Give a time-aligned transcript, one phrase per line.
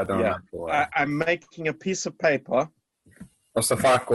[0.00, 0.36] I don't Yeah.
[0.50, 0.68] know.
[0.68, 2.72] I, I'm making a piece of paper
[3.52, 4.14] O să fac o,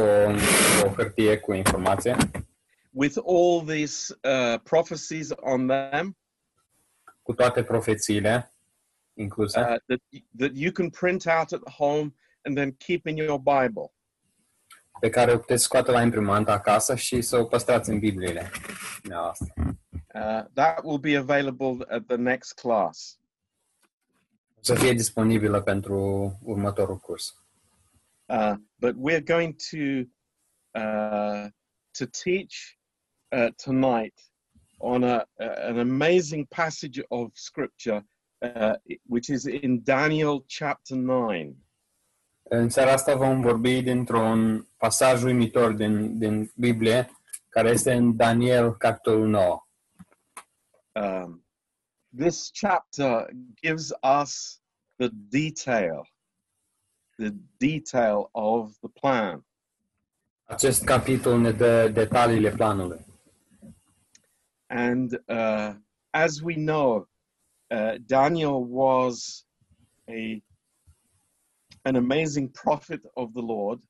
[0.84, 2.16] o hârtie cu informație
[2.90, 6.18] with all these uh, prophecies on them
[7.22, 8.54] cu toate profețiile
[9.14, 10.02] incluse, uh, that,
[10.38, 13.92] that you can print out at home and then keep in your Bible.
[15.00, 18.52] pe care o puteți scoate la imprimantă acasă și să o păstrați în Bibliile.
[20.14, 23.20] Uh, that will be available at the next class.
[24.62, 25.98] Să fie disponibilă pentru
[26.44, 27.36] următorul curs.
[28.26, 30.08] Uh, but we're going to
[30.80, 31.48] uh,
[31.92, 32.78] to teach
[33.32, 34.14] uh, tonight
[34.78, 38.06] on a, an amazing passage of scripture,
[38.42, 38.76] uh,
[39.08, 41.56] which is in Daniel chapter nine.
[42.44, 47.10] În seara asta vom vorbi dintr-un pasaj uimitor din, din Biblie,
[47.50, 49.68] care este în Daniel, capitolul 9.
[50.92, 51.41] Um,
[52.14, 53.30] this chapter
[53.62, 54.60] gives us
[55.00, 56.04] the detail,
[57.18, 59.44] the detail of the plan.
[60.44, 63.06] Acest capitol ne dă detaliile planului.
[64.68, 65.74] And uh,
[66.10, 67.08] as we know,
[67.70, 69.46] uh, Daniel was
[70.08, 70.44] a
[71.84, 73.82] an amazing prophet of the Lord,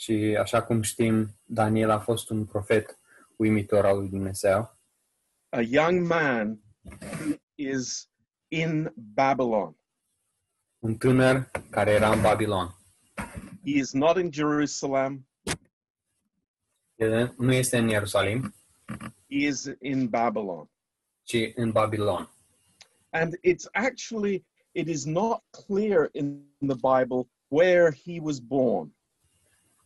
[0.00, 2.98] Și așa cum știm, Daniel a fost un profet
[3.36, 4.78] uimitor al lui Dumnezeu,
[5.48, 6.60] a young man
[7.54, 8.08] is
[8.48, 9.74] in Babylon.
[10.78, 12.74] un tânăr care era în Babilon.
[13.64, 15.28] He is not in Jerusalem.
[16.94, 18.54] El nu este în Ierusalim,
[19.28, 20.70] He is in Babylon.
[21.22, 22.30] ci în Babilon.
[23.10, 28.94] And it's actually it is not clear in the Bible where he was born.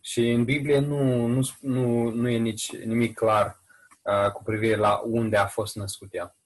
[0.01, 3.61] Și în Biblie nu, nu, nu, nu e nici nimic clar
[4.03, 6.37] uh, cu privire la unde a fost născut el.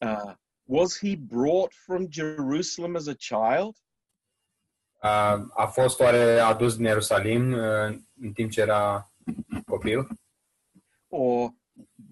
[0.00, 0.34] Uh,
[0.64, 3.76] was he brought from Jerusalem as a child?
[5.02, 9.12] Uh, a fost oare adus din Ierusalim uh, în timp ce era
[9.66, 10.08] copil?
[11.08, 11.52] or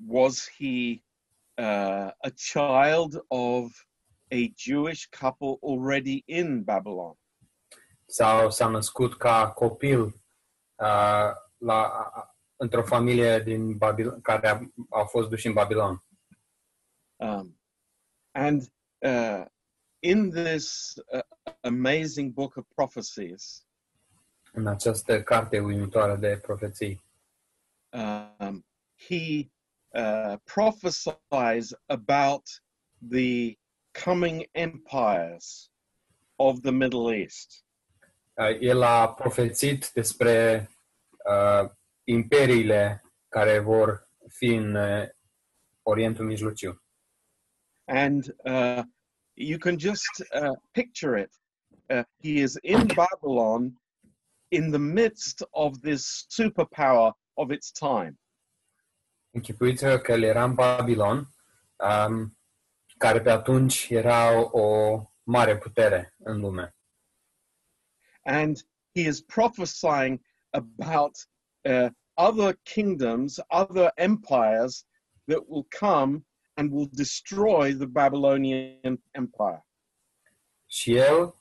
[0.06, 1.02] was he
[1.58, 3.72] uh, a child of
[4.32, 7.14] a Jewish couple already in Babylon?
[8.06, 11.92] Sau s-a născut ca copil uh, la,
[12.56, 14.60] într-o familie din Babil- care a,
[14.90, 16.04] a fost duși în Babilon?
[17.16, 17.55] Um,
[18.36, 18.62] and
[19.04, 19.44] uh,
[20.02, 21.22] in this uh,
[21.62, 23.64] amazing book of prophecies,
[24.52, 27.04] În această carte uimitoare de profeții.
[27.92, 28.66] um,
[29.08, 29.50] he
[29.94, 32.42] uh, prophesies about
[33.10, 33.58] the
[34.04, 35.70] coming empires
[36.36, 37.64] of the Middle East.
[38.34, 40.68] Uh, el a profețit despre
[41.30, 41.70] uh,
[42.04, 45.08] imperiile care vor fi în uh,
[45.82, 46.82] Orientul Mijlociu.
[47.86, 48.82] And uh,
[49.36, 51.30] you can just uh, picture it.
[51.90, 53.76] Uh, he is in Babylon
[54.50, 58.18] in the midst of this superpower of its time.
[59.30, 61.28] Închipuiți-vă că el era în Babilon,
[61.76, 62.38] um,
[62.98, 66.74] care pe atunci era o, mare putere în lume.
[68.24, 68.56] And
[68.94, 70.20] he is prophesying
[70.50, 71.16] about
[71.64, 74.86] uh, other kingdoms, other empires
[75.26, 76.24] that will come
[76.56, 79.66] and will destroy the Babylonian Empire.
[80.66, 81.34] Și el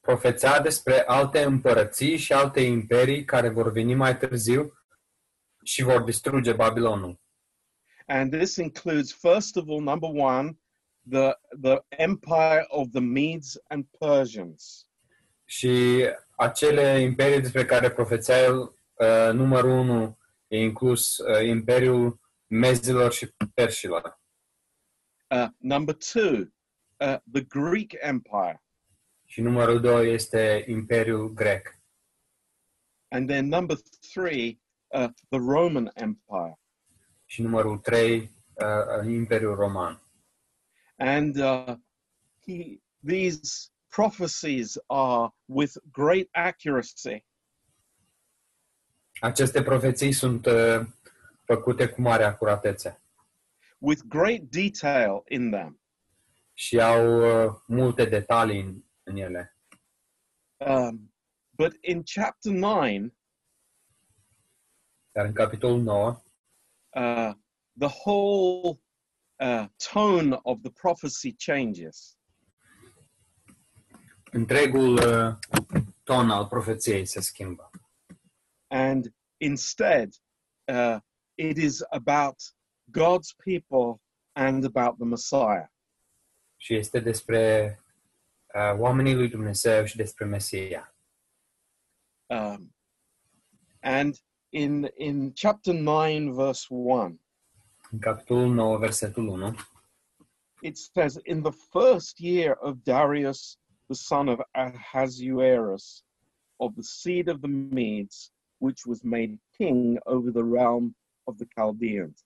[0.00, 4.72] profețea despre alte împărății și alte imperii care vor veni mai târziu
[5.62, 7.20] și vor distruge Babilonul.
[8.06, 10.58] And this includes, first of all, number one,
[11.10, 14.88] the, the empire of the Medes and Persians.
[15.44, 16.04] Și
[16.36, 23.34] acele imperii despre care profețea el, uh, numărul unu, e inclus uh, Imperiul Mezilor și
[23.54, 24.22] Perșilor.
[25.34, 26.46] Uh, number two,
[27.00, 28.62] uh, the Greek Empire.
[29.24, 31.78] Și numărul doi este Imperiul Grec.
[33.08, 33.76] And then number
[34.12, 36.58] three, uh, the Roman Empire.
[37.24, 40.02] Și numărul trei, uh, Imperiul Roman.
[40.96, 41.76] And uh,
[42.46, 47.24] he, these prophecies are with great accuracy.
[49.20, 50.80] Aceste profeții sunt uh,
[51.44, 53.03] făcute cu mare acuratețe
[53.78, 55.78] with great detail in them.
[56.56, 59.56] și au uh, multe detalii în, în ele.
[60.56, 61.14] Um,
[61.50, 63.10] but in chapter 9,
[65.12, 66.22] Dar în capitolul 9,
[66.90, 67.32] uh,
[67.78, 68.80] the whole
[69.38, 72.18] uh, tone of the prophecy changes.
[74.30, 75.36] întregul uh,
[76.02, 77.70] ton al profeției se schimbă.
[78.66, 80.08] And instead,
[80.72, 80.96] uh,
[81.34, 82.53] it is about
[82.90, 84.00] God's people
[84.32, 85.66] and about the Messiah.
[86.56, 87.78] Și este despre
[88.54, 90.94] uh, oamenii lui Dumnezeu și despre Mesia.
[92.26, 92.74] Um,
[93.80, 94.14] and
[94.48, 97.20] in, in chapter 9, verse 1,
[97.90, 99.54] În capitolul 9, versetul 1,
[100.62, 103.58] it says, In the first year of Darius,
[103.88, 106.02] the son of Ahasuerus,
[106.58, 110.94] of the seed of the Medes, which was made king over the realm
[111.26, 112.24] of the Chaldeans.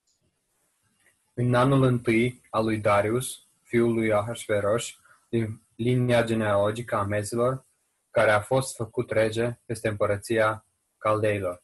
[1.38, 4.94] În anul întâi al lui Darius, fiul lui Ahasveros,
[5.28, 7.66] din linia genealogică a mezilor,
[8.10, 11.62] care a fost făcut rege peste împărăția caldeilor.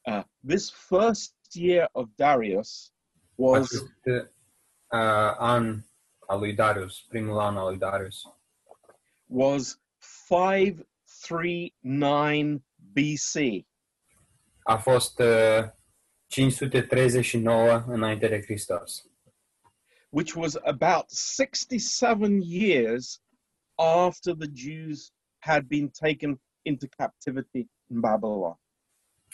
[0.00, 2.92] Uh, this first year of Darius
[3.34, 4.24] was Acest uh,
[5.38, 5.82] an
[6.26, 8.22] al lui Darius, primul an al lui Darius,
[9.26, 9.80] was
[10.28, 13.64] 539 BC.
[14.62, 15.64] a fost uh,
[16.32, 19.04] 539 înainte de Hristos,
[20.08, 23.20] which was about 67 years
[23.74, 28.60] after the Jews had been taken into captivity in Babylon.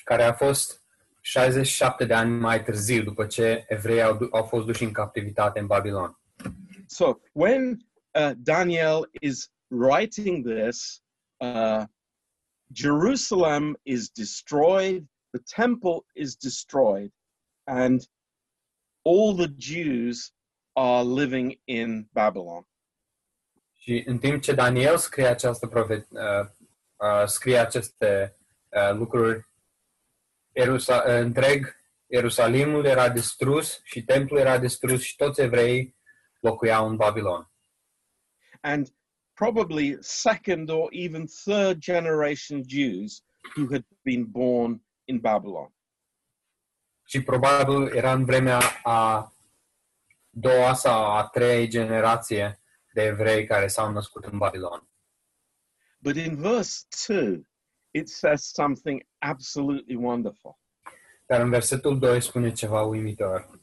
[0.05, 0.83] care a fost
[1.21, 5.67] 67 de ani mai târziu, după ce evreii au, au fost duși în captivitate în
[5.67, 6.19] Babilon.
[6.87, 11.03] So when uh, Daniel is writing this,
[11.37, 11.83] uh,
[12.75, 17.12] Jerusalem is destroyed, the temple is destroyed,
[17.66, 18.00] and
[19.02, 20.32] all the Jews
[20.72, 22.66] are living in Babylon.
[23.72, 26.46] Și în timp ce Daniel scrie această profe- uh,
[26.96, 28.36] uh, scrie aceste
[28.69, 29.46] uh, lucruri,
[30.52, 31.76] Ierusa- uh, întreg
[32.06, 35.96] Ierusalimul era distrus și templul era distrus și toți evreii
[36.40, 37.50] locuiau în Babilon.
[38.60, 38.88] and
[39.34, 43.22] probably second or even third generation Jews
[43.56, 45.75] who had been born in Babylon.
[47.06, 49.32] Și probabil era în vremea a
[50.31, 52.60] doua sau a treia generație
[52.93, 54.88] de evrei care s-au născut în Babilon.
[55.99, 57.46] But in verse 2,
[57.90, 60.58] it says something absolutely wonderful.
[61.26, 63.61] Dar în versetul 2 spune ceva uimitor,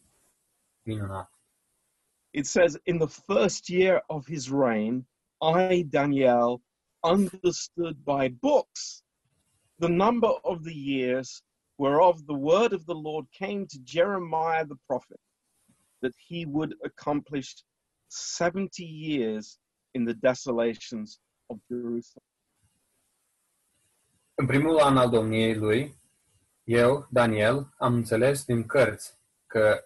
[0.81, 1.33] minunat.
[2.29, 5.07] It says, In the first year of his reign,
[5.71, 6.61] I, Daniel,
[6.99, 9.04] understood by books
[9.79, 11.41] the number of the years
[11.77, 15.19] whereof the word of the Lord came to Jeremiah the prophet,
[16.01, 17.55] that he would accomplish
[18.07, 19.57] 70 years
[19.93, 21.19] in the desolations
[21.49, 22.23] of Jerusalem.
[24.37, 25.95] În primul an al domniei lui,
[26.63, 29.85] eu, Daniel, am înțeles din cărți că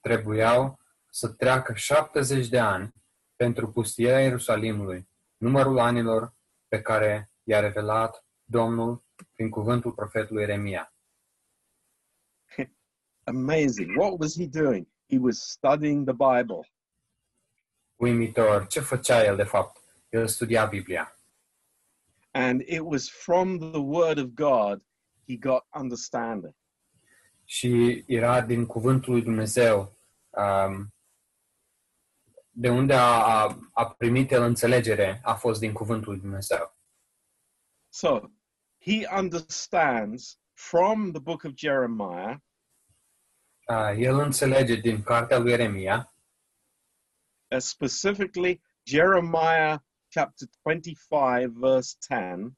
[0.00, 0.78] trebuiau
[1.10, 2.94] să treacă 70 de ani
[3.36, 6.34] pentru pustierea Ierusalimului, numărul anilor
[6.68, 10.94] pe care i-a revelat Domnul prin cuvântul profetului Eremia.
[13.24, 13.96] Amazing.
[13.96, 14.88] What was he doing?
[15.08, 16.68] He was studying the Bible.
[17.96, 19.80] Uimitor, ce făcea el de fapt?
[20.08, 21.12] El studia Biblia.
[22.30, 24.82] And it was from the word of God
[25.26, 26.56] he got understanding.
[27.50, 29.96] și era din cuvântul lui Dumnezeu,
[30.30, 30.94] um,
[32.50, 36.76] de unde a, a, a primit el înțelegere a fost din cuvântul lui Dumnezeu.
[37.88, 38.20] So
[38.88, 42.36] he understands from the book of Jeremiah
[43.70, 46.14] Uh, el înțelege din cartea lui Eremia,
[47.54, 52.56] uh, specifically Jeremiah chapter 25, verse 10,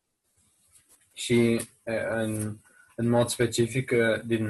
[1.13, 2.59] și uh, în,
[2.97, 4.47] în mod specific uh, din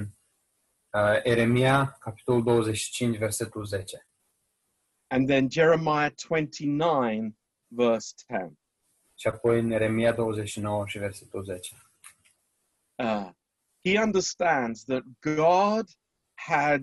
[0.93, 4.07] uh, Eremia, capitolul 25, versetul 10.
[5.11, 7.35] and then Jeremiah 29,
[7.71, 8.57] verse 10.
[9.21, 11.77] Și apoi în Eremia 29 și versetul 10.
[12.95, 13.31] Uh,
[13.85, 15.89] he understands that God
[16.35, 16.83] had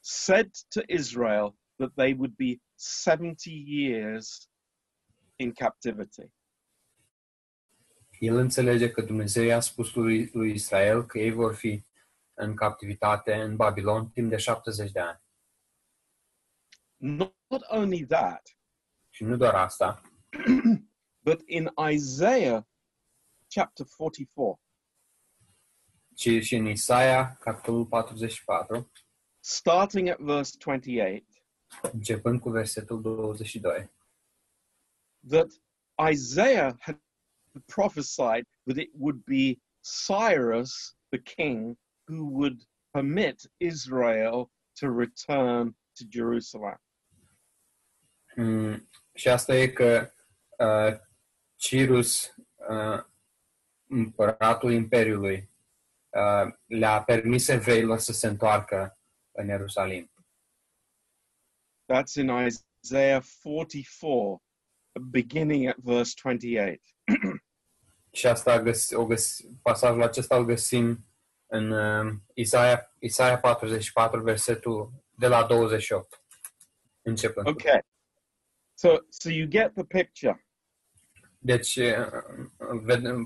[0.00, 4.48] said to Israel that they would be 70 years
[5.36, 6.32] in captivity.
[8.18, 11.84] El înțelege că Dumnezeu i-a spus lui, lui Israel că ei vor fi
[12.34, 15.20] în captivitate în Babilon timp de 70 de ani.
[16.96, 18.56] Not, not only that,
[19.10, 20.00] Și nu doar asta,
[21.22, 22.64] but in Isaiah
[23.48, 24.58] chapter 44,
[26.14, 28.90] ci și în Isaia, capitolul 44,
[29.40, 31.24] starting at verse 28,
[31.92, 33.90] începând cu versetul 22,
[35.28, 35.48] that
[36.10, 37.00] Isaiah had
[37.66, 41.76] prophesied that it would be Cyrus the king
[42.08, 42.62] who would
[42.92, 46.80] permit Israel to return to Jerusalem.
[48.36, 50.12] Mm, și asta e că
[50.58, 50.98] uh,
[51.62, 52.34] Cirus,
[52.68, 53.04] uh,
[53.88, 55.50] împăratul Imperiului,
[56.08, 58.98] uh, le-a permis evreilor să se întoarcă
[59.32, 60.10] în Ierusalim.
[61.92, 62.30] That's in
[62.82, 64.42] Isaiah 44,
[65.10, 66.80] beginning at verse 28.
[68.12, 71.06] Și asta găs- o găs- pasajul acesta îl găsim
[71.46, 76.22] în uh, Isaia, Isaia 44, versetul de la 28.
[77.02, 77.46] Începând.
[77.46, 77.80] Okay.
[78.74, 80.46] So, so you get the picture.
[81.44, 81.78] Deci,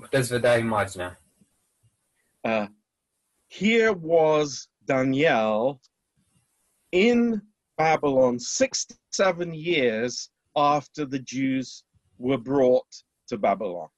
[0.01, 1.21] puteți vedea imaginea.
[2.39, 2.65] Uh,
[3.47, 5.79] here was Daniel
[6.89, 7.41] in
[7.75, 11.83] Babylon 67 years after the Jews
[12.17, 13.91] were brought to Babylon.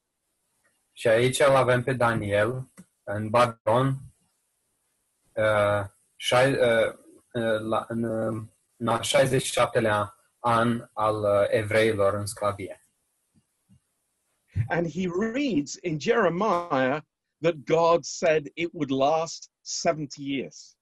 [0.94, 2.72] Și aici îl avem pe Daniel
[3.04, 3.98] în Babilon,
[5.34, 5.86] uh,
[6.16, 6.94] șai, uh,
[7.34, 8.44] uh, la, în, uh,
[8.78, 12.84] în 67-lea an al uh, evreilor în sclavie.
[14.68, 17.02] And he reads in Jeremiah
[17.42, 20.78] that God said it would last 70 years.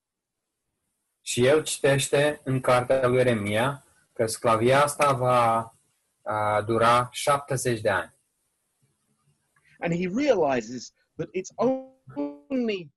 [1.22, 5.74] Și el citește în cartea lui Ieremia că sclavia asta va
[6.22, 8.16] uh, dura 70 de ani.
[9.80, 12.92] And he realizes that it's only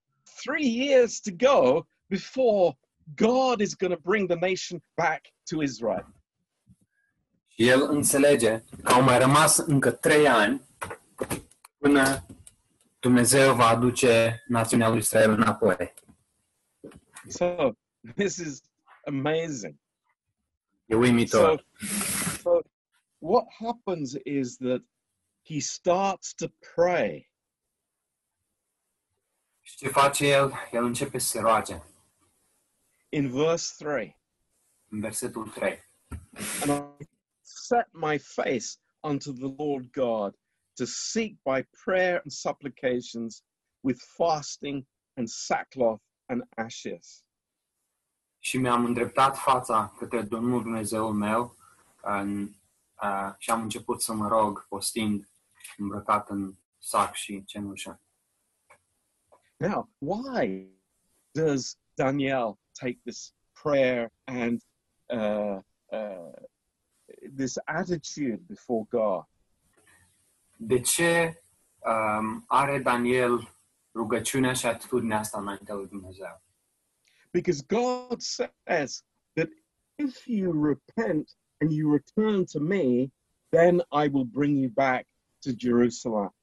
[0.45, 2.79] three years to go before
[3.17, 5.21] God is going to bring the nation back
[5.51, 6.07] to Israel.
[7.47, 10.69] Și el înțelege că au mai rămas încă trei ani
[11.79, 12.27] până
[12.99, 15.95] Dumnezeu va aduce națiunea lui Israel înapoi.
[17.29, 17.73] So
[18.17, 18.63] this is
[19.07, 19.75] amazing.
[20.87, 21.67] E uimitor.
[21.79, 22.61] So, so
[23.19, 24.83] what happens is that
[25.45, 27.31] he starts to pray.
[29.61, 30.53] Și ce face el?
[30.73, 31.83] El începe să se roage
[33.11, 34.17] in verse 3
[34.89, 35.79] în versetul 3.
[36.63, 37.05] and I
[37.43, 40.35] set my face unto the Lord God
[40.81, 43.43] to seek by prayer and supplications
[43.83, 47.25] with fasting and sackcloth and ashes.
[48.39, 51.57] Și mi-am îndreptat fața către Domnul Dumnezeul meu
[52.03, 52.43] în,
[53.03, 55.31] uh, și am început să mă rog postind
[55.77, 58.01] îmbrăcat în sac și cenușă.
[59.57, 60.69] Now, why
[61.31, 64.63] does Daniel take this prayer and
[65.07, 65.59] uh,
[65.91, 66.33] uh,
[67.37, 69.25] this attitude before God?
[70.63, 71.43] De ce
[71.79, 73.61] um, are Daniel
[73.95, 76.43] rugăciunea și atitudinea asta înaintea lui Dumnezeu?
[77.31, 79.49] Because God says that
[79.95, 83.13] if you repent and you return to me,
[83.49, 85.07] then I will bring you back
[85.39, 86.35] to Jerusalem.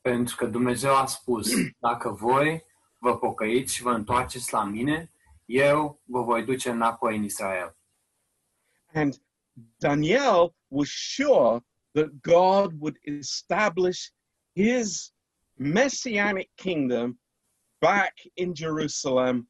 [0.00, 1.50] Pentru că Dumnezeu a spus,
[1.88, 2.64] dacă voi
[2.98, 5.12] vă pocăiți și vă întoarceți la mine,
[5.44, 7.76] eu vă voi duce înapoi în Israel.
[8.92, 9.22] And
[9.78, 14.12] Daniel was sure that God would establish
[14.54, 15.12] his
[15.58, 17.18] messianic kingdom
[17.80, 19.48] back in Jerusalem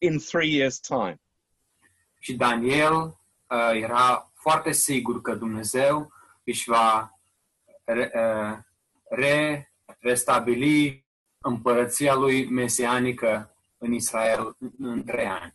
[0.00, 1.18] in three years' time.
[2.20, 6.12] Și Daniel uh, era foarte sigur că Dumnezeu
[6.44, 7.18] își va
[7.84, 8.58] re, uh,
[9.10, 11.06] re, restabili
[11.38, 15.54] împărăția lui mesianică în Israel în, trei ani.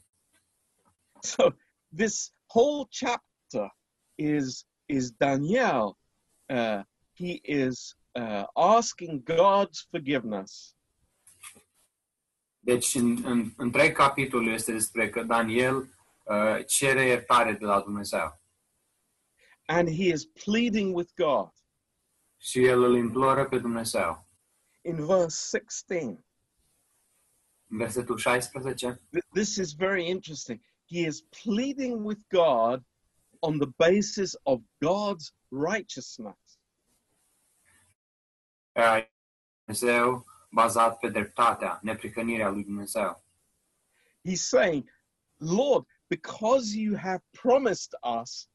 [1.21, 1.49] So
[1.95, 3.77] this whole chapter
[4.15, 5.98] is is Daniel.
[6.49, 6.81] Uh,
[7.15, 10.73] he is uh, asking God's forgiveness
[12.59, 15.75] Deci în, în, întreg capitolul este despre că Daniel
[16.23, 18.39] uh, cere iertare de la Dumnezeu
[19.65, 21.51] and he is pleading with God.
[22.37, 24.27] și el îl imploră pe Dumnezeu.
[24.81, 26.25] In verse 16,
[27.67, 30.61] În versetul 16, th- this is very interesting.
[30.91, 32.83] He is pleading with God
[33.39, 36.59] on the basis of God's righteousness.
[39.65, 43.23] Dumnezeu bazat pe dreptatea, neprihănirea lui Dumnezeu.
[44.27, 44.89] He's saying,
[45.37, 48.49] Lord, because you have promised us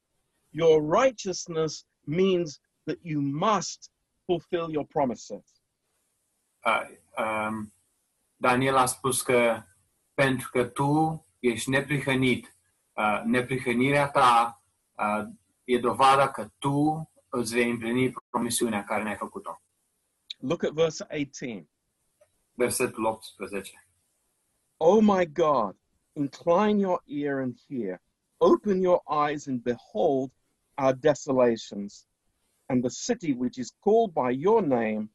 [0.51, 3.91] your righteousness means that you must
[4.27, 5.45] fulfill your promises.
[6.65, 6.85] Uh,
[7.19, 7.73] um,
[8.37, 9.63] Daniel a spus că
[10.15, 12.57] pentru că tu ești neprihănit,
[12.93, 15.25] uh, neprihănirea ta uh,
[15.65, 19.63] e dovada că tu îți vei împlini promisiunea care ne-ai făcut-o.
[20.39, 21.69] Look at verse 18.
[22.55, 23.87] Versetul 18.
[24.77, 25.77] O my God,
[26.13, 28.01] incline your ear and hear.
[28.37, 30.31] Open your eyes and behold
[30.75, 32.07] our desolations
[32.67, 35.11] and the city which is called by your name.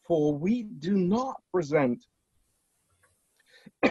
[0.00, 2.04] For we do not present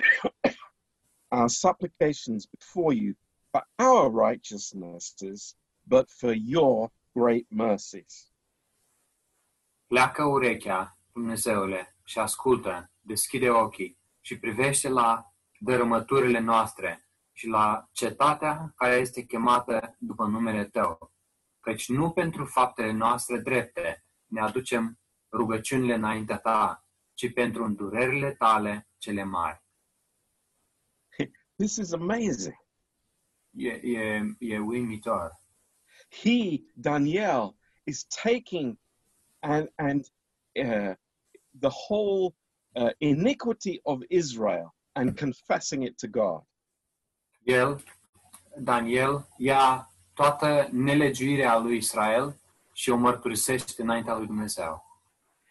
[1.31, 3.15] our supplications before you
[3.53, 8.33] but our righteousnesses, but for your great mercies.
[9.87, 18.73] Pleacă urechea, Dumnezeule, și ascultă, deschide ochii și privește la dărâmăturile noastre și la cetatea
[18.75, 21.11] care este chemată după numele Tău,
[21.59, 24.99] căci nu pentru faptele noastre drepte ne aducem
[25.31, 29.63] rugăciunile înaintea Ta, ci pentru îndurerile Tale cele mari.
[31.55, 32.55] This is amazing.
[33.51, 35.42] E, e, e uimitor.
[36.22, 37.55] He, Daniel,
[37.86, 38.77] is taking
[39.41, 40.10] and and
[40.60, 40.93] uh,
[41.60, 42.36] the whole
[42.75, 46.41] uh, iniquity of Israel and confessing it to God.
[47.46, 47.84] El,
[48.60, 52.36] Daniel, ia toată nelegiuirea lui Israel
[52.74, 54.84] și o mărturisește înaintea lui Dumnezeu.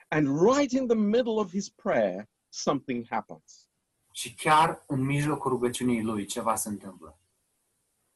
[0.08, 3.68] And right in the middle of his prayer, something happens.
[4.12, 7.18] Și chiar în mijlocul rugăciunii lui ceva se întâmplă.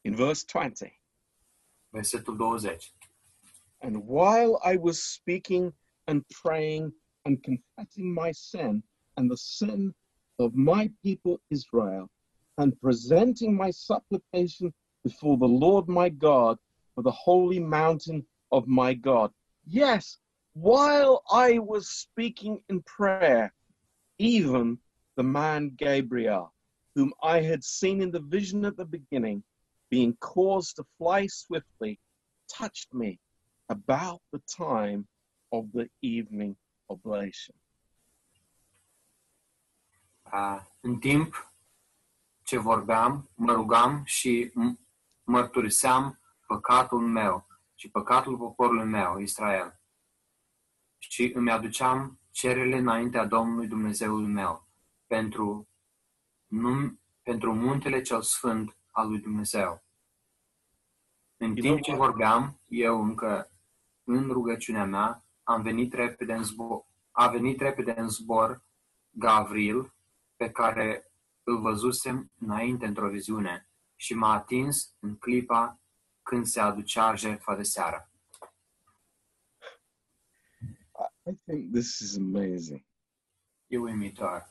[0.00, 1.00] In verse 20,
[1.96, 2.76] Versetul 20.
[3.80, 5.72] and while I was speaking
[6.06, 6.92] and praying
[7.24, 8.82] and confessing my sin
[9.16, 9.94] and the sin
[10.38, 12.10] of my people Israel,
[12.58, 14.74] and presenting my supplication
[15.04, 16.58] before the Lord my God
[16.94, 19.30] for the holy mountain of my God.
[19.66, 20.18] Yes,
[20.52, 23.54] while I was speaking in prayer,
[24.18, 24.78] even
[25.16, 26.52] the man Gabriel,
[26.94, 29.42] whom I had seen in the vision at the beginning,
[29.88, 32.00] being caused to fly swiftly,
[32.58, 33.18] touched me
[33.68, 35.06] about the time
[35.48, 37.54] of the evening oblation.
[40.80, 41.52] În timp
[42.42, 44.52] ce vorbeam, mă rugam și
[45.24, 49.80] mărturiseam păcatul meu și păcatul poporului meu, Israel.
[50.98, 54.66] Și îmi aduceam cererile înaintea Domnului Dumnezeului meu
[55.06, 55.68] pentru,
[56.46, 59.84] num, pentru muntele cel sfânt al lui Dumnezeu.
[61.36, 63.50] În timp ce vorbeam, eu încă
[64.04, 68.62] în rugăciunea mea, am venit repede în zbor, a venit repede în zbor
[69.10, 69.94] Gavril,
[70.36, 71.10] pe care
[71.42, 75.80] îl văzusem înainte într-o viziune și m-a atins în clipa
[76.22, 78.10] când se aducea jertfa de seară.
[81.22, 82.84] I think this is amazing.
[83.66, 84.50] E uimitor.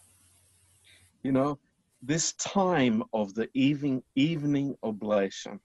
[1.21, 1.59] You know,
[1.99, 5.61] this time of the evening evening oblation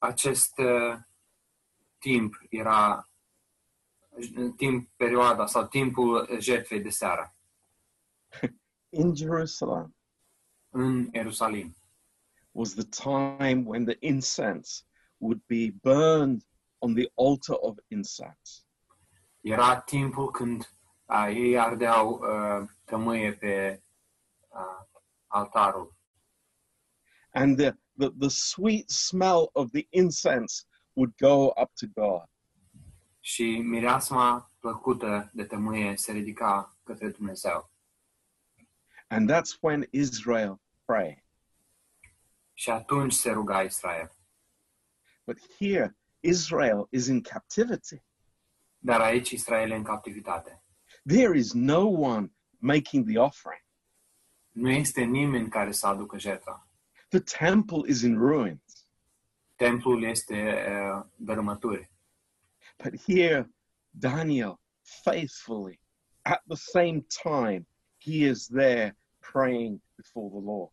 [0.00, 0.96] Acest uh,
[1.98, 3.08] timp era
[4.56, 7.34] timp, perioada sau timpul jertfei de seară
[9.00, 9.96] in Jerusalem
[10.70, 11.76] în Ierusalim.
[12.52, 14.84] was the time when the incense
[15.20, 16.44] would be burned
[16.80, 18.64] on the altar of incense.
[19.40, 20.72] Era timpul când
[21.04, 23.82] uh, ei ardeau uh, tămâie pe
[24.48, 25.96] uh, altarul
[27.30, 32.24] And the, the, the sweet smell of the incense would go up to God.
[33.20, 37.72] și mireasma plăcută de tămâie se ridica către Dumnezeu.
[39.06, 41.24] And that's when Israel prayed.
[42.54, 44.12] Și atunci se ruga Israel.
[45.24, 48.02] But here, Israel is in captivity.
[48.78, 50.62] Dar aici Israel e în captivitate.
[51.06, 53.62] There is no one making the offering.
[54.58, 56.68] Nu este nimeni care să aducă jertfa.
[57.08, 58.86] The temple is in ruins.
[59.56, 61.90] Templul este uh, dărâmături.
[62.82, 63.50] But here,
[63.90, 64.60] Daniel,
[65.02, 65.80] faithfully,
[66.22, 67.66] at the same time,
[67.98, 68.96] he is there
[69.32, 70.72] praying before the Lord.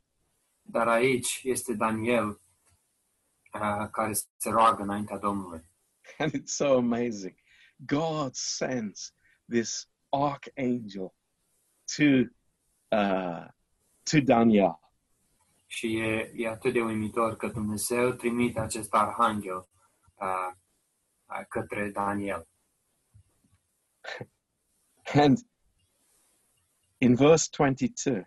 [0.61, 2.41] Dar aici este Daniel
[3.53, 5.69] uh, care se roagă înaintea Domnului.
[6.17, 7.35] And it's so amazing.
[7.77, 9.13] God sends
[9.47, 11.13] this archangel
[11.95, 12.03] to
[12.91, 13.53] uh,
[14.11, 14.79] to Daniel,
[15.67, 19.67] Și e, e atât de uimitor că Dumnezeu trimite acest arhanghel
[20.15, 22.47] uh, către Daniel.
[25.13, 25.37] and
[26.97, 28.25] in verse 22,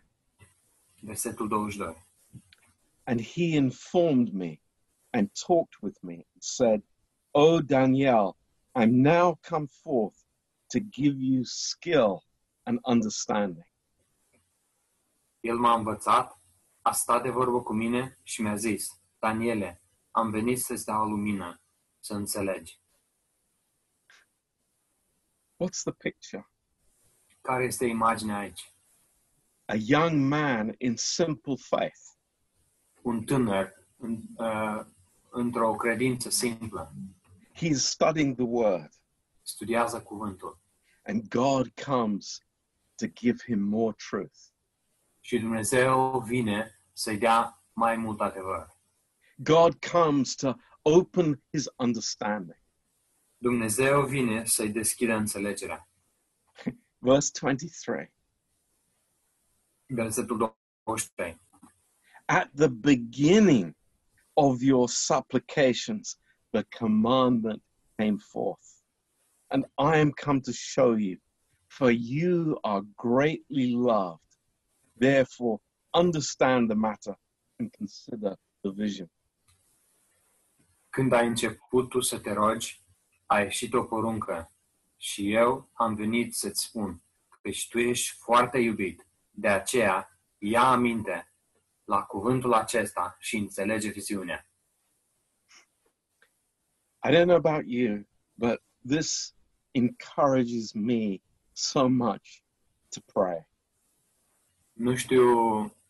[1.02, 1.94] Versetul 22.
[3.04, 4.60] and he informed me
[5.12, 6.82] and talked with me and said,
[7.32, 8.36] "O Daniel,
[8.74, 10.16] I'm now come forth
[10.72, 12.22] to give you skill
[12.64, 13.67] and understanding."
[15.40, 16.40] El m-a învățat,
[16.82, 21.60] a stat de vorbă cu mine și mi-a zis, Daniele, am venit să-ți dau lumină,
[22.00, 22.80] să înțelegi.
[25.56, 26.50] What's the picture?
[27.40, 28.72] Care este imaginea aici?
[29.64, 32.00] A young man in simple faith
[33.02, 34.84] Un tânăr în, uh,
[35.30, 36.92] într-o credință simplă
[37.54, 38.88] he's studying the word
[39.42, 40.60] studiază cuvântul
[41.02, 42.40] and God comes
[42.94, 44.38] to give him more truth.
[45.28, 48.66] Și Dumnezeu vine să-i dea mai mult adevăr.
[49.36, 52.58] God comes to open his understanding.
[53.36, 55.88] Dumnezeu vine să-i deschidă înțelegerea.
[56.98, 58.12] Verse 23
[59.86, 60.36] Versetul
[60.84, 61.40] 23.
[62.28, 63.74] at the beginning
[64.36, 66.16] of your supplications,
[66.52, 67.62] the commandment
[67.98, 68.82] came forth.
[69.50, 71.18] And I am come to show you,
[71.68, 74.27] for you are greatly loved.
[74.98, 75.60] Therefore,
[75.92, 77.18] understand the matter
[77.58, 79.10] and consider the vision.
[80.90, 82.82] Când ai început tu să te rogi,
[83.26, 84.52] a ieșit o poruncă
[84.96, 89.06] și eu am venit să-ți spun că tu ești foarte iubit.
[89.30, 91.32] De aceea, ia aminte
[91.84, 94.48] la cuvântul acesta și înțelege viziunea.
[97.04, 99.34] I don't know about you, but this
[99.70, 102.42] encourages me so much
[102.88, 103.48] to pray.
[104.78, 105.26] Nu știu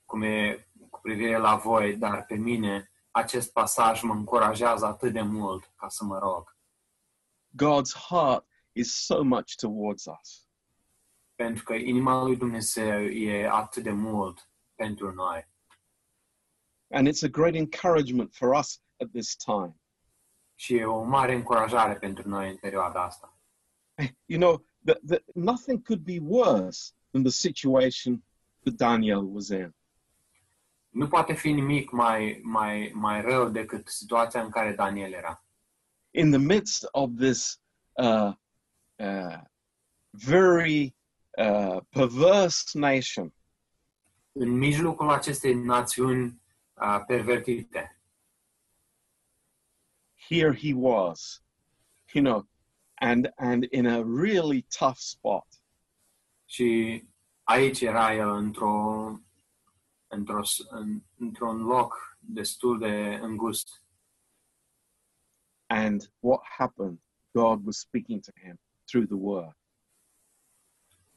[0.05, 5.21] cum e cu privire la voi, dar pe mine acest pasaj mă încurajează atât de
[5.21, 6.57] mult ca să mă rog.
[7.51, 10.49] God's heart is so much towards us.
[11.35, 15.49] Pentru că inima lui Dumnezeu e atât de mult pentru noi.
[16.91, 19.81] And it's a great encouragement for us at this time.
[20.55, 23.39] Și e o mare încurajare pentru noi în perioada asta.
[23.95, 28.23] Eh, you know, that, that nothing could be worse than the situation
[28.69, 29.75] that Daniel was in.
[30.89, 35.45] Nu poate fi nimic mai, mai, mai rău decât situația în care Daniel era.
[36.11, 37.61] In the midst of this
[37.93, 38.33] uh,
[38.97, 39.39] uh,
[40.11, 40.95] very
[41.39, 43.33] uh, perverse nation,
[44.33, 46.41] În mijlocul acestei națiuni
[46.75, 48.01] uh, pervertite,
[50.29, 51.43] here he was,
[52.13, 52.49] you know,
[52.95, 55.47] and and in a really tough spot.
[56.51, 57.03] și
[57.49, 59.13] aici era el într-o,
[60.07, 60.41] într-o,
[61.17, 63.83] într-un loc destul de îngust.
[65.67, 67.01] And what happened?
[67.33, 69.57] God was speaking to him through the word.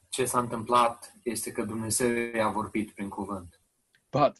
[0.09, 3.61] Ce s-a întâmplat este că Dumnezeu i-a vorbit prin cuvânt.
[4.09, 4.37] But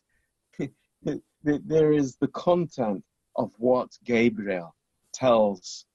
[1.67, 4.75] there is the content of what Gabriel
[5.09, 5.87] tells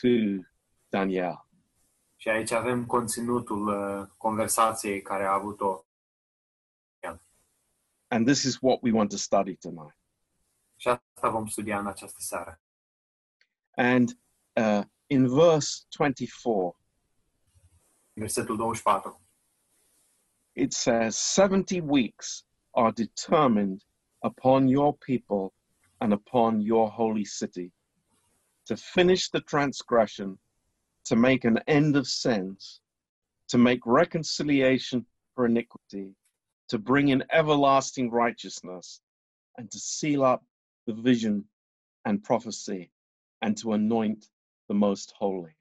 [0.00, 0.08] to
[0.88, 1.43] Daniel.
[2.24, 5.84] Și aici avem conținutul uh, conversației care a avut-o.
[8.08, 9.98] And this is what we want to study tonight.
[10.76, 12.60] Și asta vom studia în această seară.
[13.76, 14.18] And
[14.52, 16.76] uh, in verse 24,
[18.12, 19.20] Versetul 24.
[20.54, 23.84] it says, 70 weeks are determined
[24.22, 25.52] upon your people
[26.00, 27.72] and upon your holy city
[28.66, 30.38] to finish the transgression,
[31.04, 32.80] to make an end of sins,
[33.48, 36.14] to make reconciliation for iniquity,
[36.68, 39.00] to bring in everlasting righteousness,
[39.58, 40.44] and to seal up
[40.86, 41.44] the vision
[42.04, 42.90] and prophecy,
[43.42, 44.28] and to anoint
[44.68, 45.56] the most holy.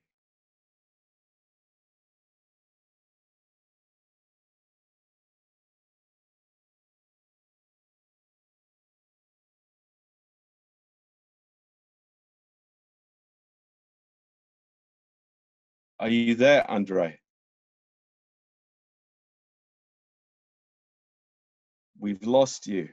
[16.04, 17.18] Are you there, Andre?
[21.98, 22.90] We've lost you.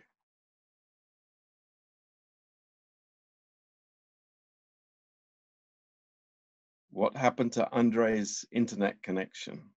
[6.92, 9.70] What happened to Andre's internet connection?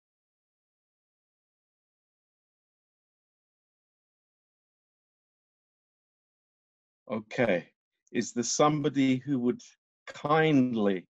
[7.11, 7.69] Okay.
[8.13, 9.63] Is there somebody who would
[10.07, 11.07] kindly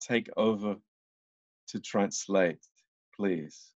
[0.00, 0.76] take over
[1.72, 2.58] to translate,
[3.16, 3.70] please?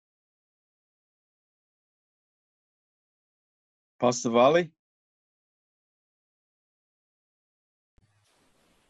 [4.01, 4.71] Pastor Vali?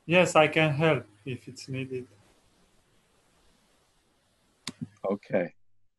[0.07, 2.07] Yes, I can help if it's needed.
[5.11, 5.53] Okay.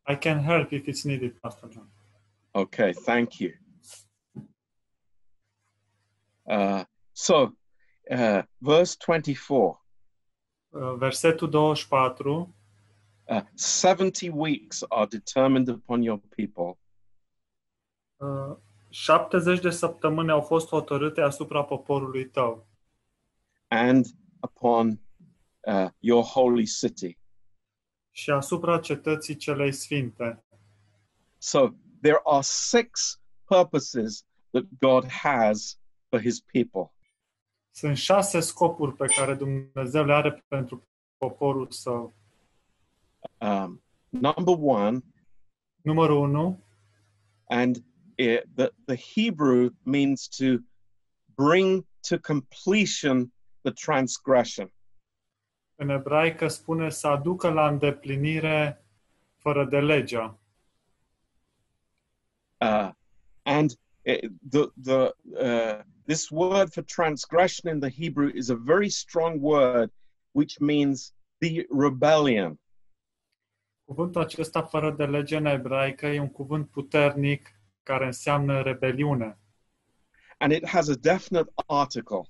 [0.08, 1.88] I can help if it's needed, Pastor John.
[2.56, 3.54] Okay, thank you.
[6.50, 7.54] Uh, so,
[8.12, 9.78] uh, verse 24
[10.74, 12.54] Uh, Versetul 24.
[13.28, 16.78] Uh, 70 weeks are determined upon your people,
[18.18, 18.58] uh,
[18.90, 22.68] 70 de săptămâni au fost hotărâte asupra poporului tău
[23.68, 24.06] and
[24.42, 25.00] upon
[25.68, 27.18] uh, your holy city.
[28.12, 30.46] și asupra cetății celei sfinte.
[31.38, 31.70] So,
[32.02, 36.94] there are six purposes that God has for his people.
[37.72, 42.16] Sunt șase scopuri pe care Dumnezeu le are pentru poporul său.
[43.42, 45.04] Um, number one,
[45.82, 46.58] Numărul 1,
[47.50, 47.84] and
[48.18, 50.64] it, the, the Hebrew means to
[51.36, 53.32] bring to completion
[53.64, 54.70] the transgression.
[55.76, 58.86] în ebraică spune să aducă la îndeplinire
[59.38, 60.40] fără de legea.
[62.62, 62.90] Uh,
[63.44, 63.72] and
[64.04, 69.42] it, the the uh, this word for transgression in the Hebrew is a very strong
[69.42, 69.92] word,
[70.32, 72.60] which means the rebellion.
[73.86, 79.40] Cuvântul acesta fără de lege în ebraică e un cuvânt puternic care înseamnă rebeliune
[80.38, 82.30] and it has a definite article.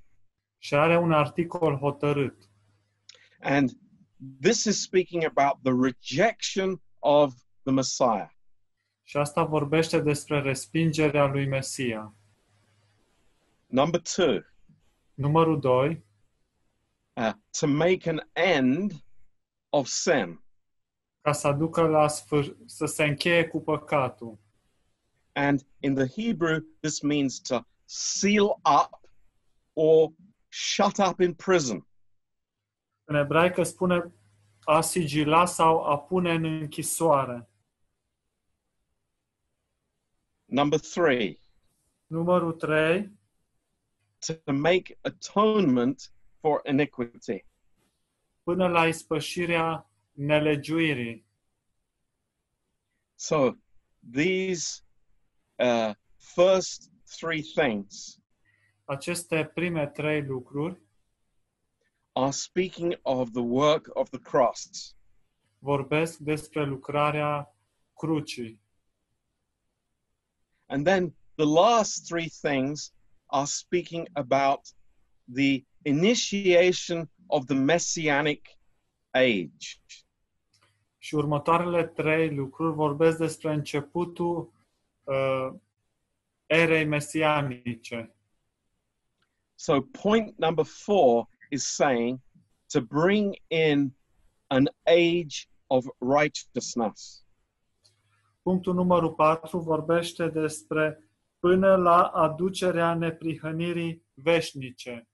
[0.58, 2.50] și are un articol hotărât.
[3.40, 3.72] And
[4.42, 8.30] this is speaking about the rejection of the Messiah.
[9.04, 12.16] Și asta vorbește despre respingerea lui Mesia.
[13.66, 14.40] Number two,
[15.14, 16.06] Numărul 2,
[17.14, 18.92] uh, to make an end
[19.70, 20.45] of sin.
[21.26, 24.40] Ca să aducă la sfâr- să se încheie cu păcatul.
[25.34, 29.10] And in the Hebrew, this means to seal up
[29.74, 30.12] or
[30.50, 31.88] shut up in prison.
[33.04, 34.14] În ebraică spune
[34.64, 37.50] a sigila sau a pune în închisoare.
[40.46, 41.40] Number three,
[42.08, 43.12] Numărul 3,
[44.20, 47.46] to make atonement for iniquity.
[48.44, 51.24] până la ispășirea nelegiuirii.
[53.16, 53.56] So
[54.04, 54.84] these
[55.60, 58.20] uh, first three things
[58.88, 60.76] Aceste prime trei lucruri
[62.16, 64.94] are speaking of the work of the cross.
[65.60, 67.48] vorbesc despre lucrarea
[67.96, 68.60] crucii.
[70.70, 72.92] And then the last three things
[73.30, 74.62] are speaking about
[75.28, 78.48] the initiation of the messianic
[79.16, 79.80] age.
[81.06, 84.52] Și următoarele trei lucruri vorbesc despre începutul
[85.04, 85.50] uh,
[86.46, 88.16] erei mesianice.
[89.56, 92.20] So, point number four is saying
[92.68, 93.96] to bring in
[94.48, 97.26] an age of righteousness.
[98.42, 105.08] Punctul numărul 4 vorbește despre până la aducerea neprihănirii veșnice.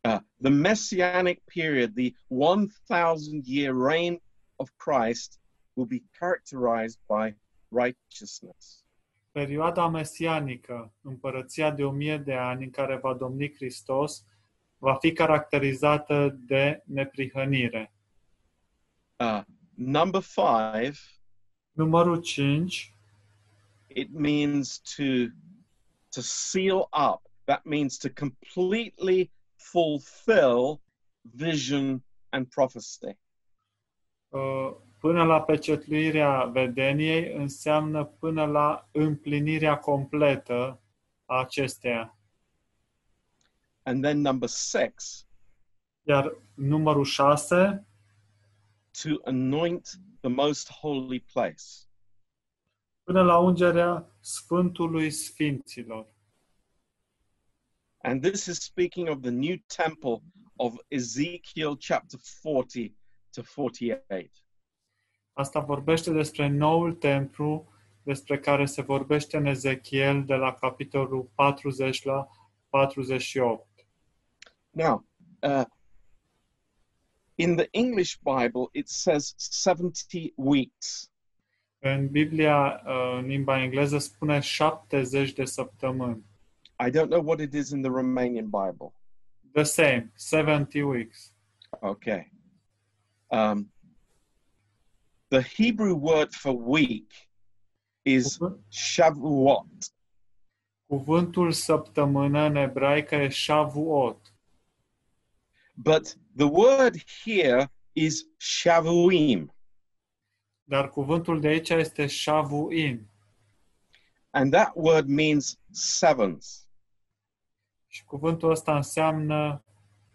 [0.00, 4.26] Uh, the messianic period, the 1,000 year reign
[4.58, 5.40] of Christ,
[5.74, 7.36] will be characterized by
[7.68, 8.84] righteousness.
[9.32, 14.24] Perioada mesianică, împărăția de o mie de ani în care va domni Hristos,
[14.78, 17.92] va fi caracterizată de neprihănire.
[19.16, 19.42] Uh,
[19.74, 20.98] number five,
[21.78, 22.92] Numărul 5
[23.88, 25.28] it means to
[26.10, 27.20] to seal up.
[27.46, 30.80] That means to completely fulfill
[31.34, 33.16] vision and prophecy.
[34.28, 40.80] Uh, până la pecetluirea vedeniei înseamnă până la împlinirea completă
[41.24, 42.18] a acesteia.
[43.82, 45.26] And then number six,
[46.02, 47.86] Iar numărul 6
[49.02, 49.88] to anoint
[50.20, 51.62] the most holy place.
[53.02, 56.06] până la ungerea Sfântului Sfinților.
[58.02, 60.22] And this is speaking of the new temple
[60.56, 62.97] of Ezekiel chapter 40
[63.38, 64.30] to 48.
[65.32, 67.72] Asta vorbește despre noul templu
[68.02, 72.28] despre care se vorbește în Ezechiel de la capitolul 40 la
[72.68, 73.66] 48.
[74.70, 75.04] Now,
[75.42, 75.64] uh,
[77.34, 81.10] in the English Bible, it says 70 weeks.
[81.78, 86.24] În Biblia, uh, în limba engleză, spune 70 de săptămâni.
[86.86, 88.92] I don't know what it is in the Romanian Bible.
[89.52, 91.32] The same, 70 weeks.
[91.80, 92.32] Okay.
[93.30, 93.72] Um,
[95.28, 97.12] the Hebrew word for week
[98.02, 98.38] is
[98.68, 99.66] Shavuot.
[100.86, 104.32] Cuvântul săptămână în ebraică e Shavuot,
[105.74, 109.52] But the word here is Shavuim.
[110.64, 113.10] dar cuvântul de aici este Shavuim
[114.30, 116.68] And that word means sevens.
[117.86, 119.64] și cuvântul ăsta înseamnă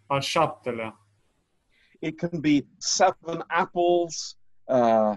[0.06, 1.03] al șaptelea.
[2.04, 4.36] It can be seven apples,
[4.68, 5.16] uh,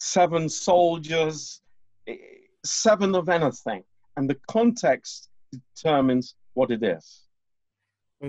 [0.00, 1.60] seven soldiers,
[2.06, 2.16] eh,
[2.64, 3.84] seven of anything.
[4.16, 7.28] And the context determines what it is.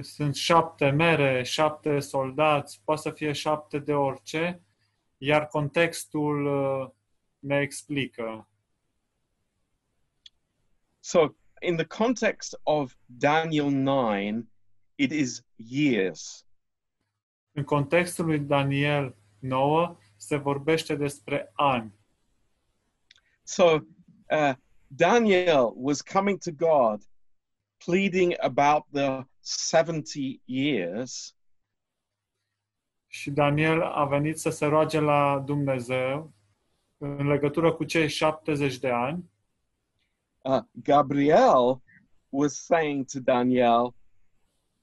[0.01, 4.61] Sunt șapte mere, șapte soldați, poate să fie șapte de orice,
[5.17, 6.89] iar contextul uh,
[7.39, 8.47] ne explică.
[10.99, 14.43] So, in the context of Daniel 9,
[14.95, 16.42] it is years.
[17.55, 21.93] În contextul lui Daniel 9 se vorbește despre ani.
[23.43, 23.63] So,
[24.29, 24.53] uh,
[24.87, 27.03] Daniel was coming to God,
[27.85, 31.35] pleading about the 70 years,
[33.07, 36.33] Și Daniel a venit să se roage la Dumnezeu
[36.97, 39.31] în legătură cu cei 70 de ani
[40.43, 41.81] uh, Gabriel
[42.29, 43.93] was saying to Daniel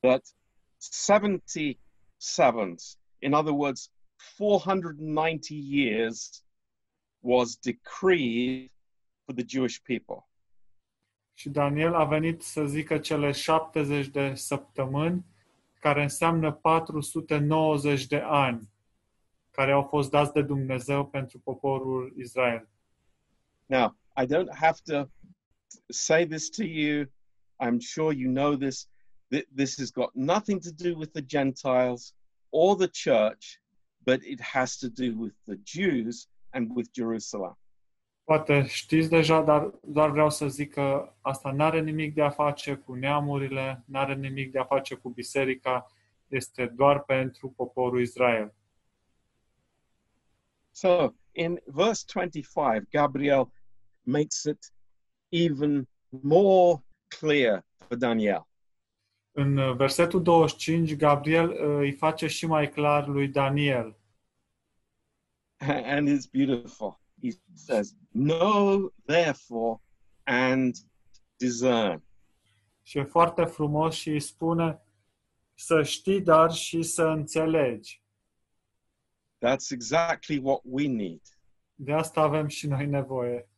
[0.00, 0.35] that
[0.78, 1.78] 70
[2.20, 3.90] sevens, in other words,
[4.37, 6.44] 490 years,
[7.22, 8.70] was decreed
[9.24, 10.24] for the Jewish people.
[11.35, 15.24] Și Daniel a venit să zică cele 70 de săptămâni,
[15.80, 18.68] care înseamnă 490 de ani,
[19.50, 22.68] care au fost dați de Dumnezeu pentru poporul Israel.
[23.66, 25.09] Now, I don't have to
[25.88, 27.04] say this to you.
[27.59, 28.88] I'm sure you know this.
[29.30, 32.14] Th- This has got nothing to do with the Gentiles
[32.50, 33.60] or the church,
[33.98, 37.58] but it has to do with the Jews and with Jerusalem.
[38.24, 42.30] Poate știți deja, dar doar vreau să zic că asta nu are nimic de a
[42.30, 45.86] face cu neamurile, nu are nimic de a face cu biserica,
[46.28, 48.54] este doar pentru poporul Israel.
[50.70, 53.50] So in verse 25, Gabriel
[54.02, 54.72] makes it
[55.28, 58.49] even more clear for Daniel.
[59.32, 63.98] În uh, versetul 25, Gabriel uh, îi face și mai clar lui Daniel.
[65.94, 67.00] And it's beautiful.
[67.22, 69.80] He says, Know therefore
[70.24, 70.74] and
[71.36, 72.02] discern.
[72.82, 74.82] Și e foarte frumos și îi spune
[75.54, 78.02] să știi, dar și să înțelegi.
[79.38, 81.20] That's exactly what we need.
[81.74, 83.48] De asta avem și noi nevoie.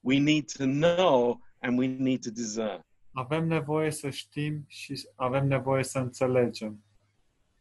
[0.00, 2.86] We need to know and we need to discern.
[3.18, 6.84] Avem nevoie să știm și avem nevoie să înțelegem.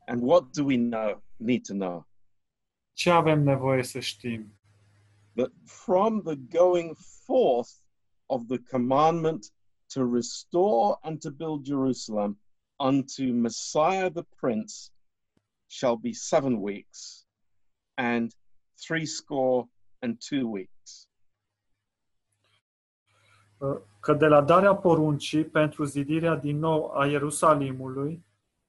[0.05, 1.23] And what do we know?
[1.35, 2.07] Need to know
[2.93, 4.59] Ce avem nevoie să știm?
[5.35, 7.71] that from the going forth
[8.27, 9.51] of the commandment
[9.89, 12.37] to restore and to build Jerusalem
[12.79, 14.91] unto Messiah the Prince
[15.67, 17.25] shall be seven weeks
[17.97, 18.35] and
[18.87, 19.67] threescore
[20.01, 21.06] and two weeks.
[23.99, 28.25] Că de la darea poruncii pentru zidirea din nou a Ierusalimului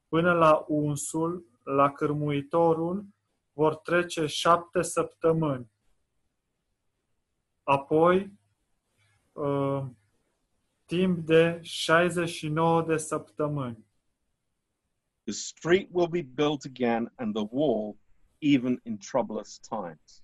[0.09, 3.07] până la unsul, la cârmuitorul,
[3.53, 5.71] vor trece șapte săptămâni.
[7.63, 8.33] Apoi,
[9.33, 9.85] uh,
[10.85, 13.87] timp de 69 de săptămâni.
[15.23, 17.97] The street will be built again and the wall
[18.39, 20.23] even in troublous times.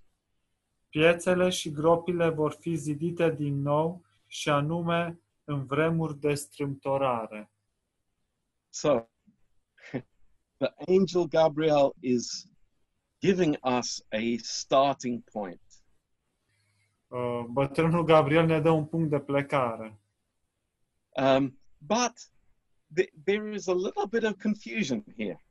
[0.89, 4.04] Piețele și gropile vor fi zidite din nou
[4.35, 7.51] și anume în vremuri de strâmtorare.
[8.69, 9.09] So
[10.57, 12.49] the angel Gabriel is
[13.21, 15.61] giving us a starting point.
[17.07, 19.99] Uh, Bătrânul Gabriel ne dă un punct de plecare.
[21.17, 22.13] Um, but
[22.97, 25.45] th- there is a little bit of confusion here.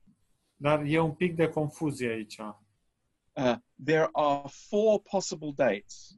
[0.56, 2.38] Dar e un pic de confuzie aici.
[2.38, 6.17] Uh, there are four possible dates.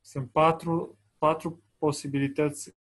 [0.00, 2.74] Sunt patru, patru posibilități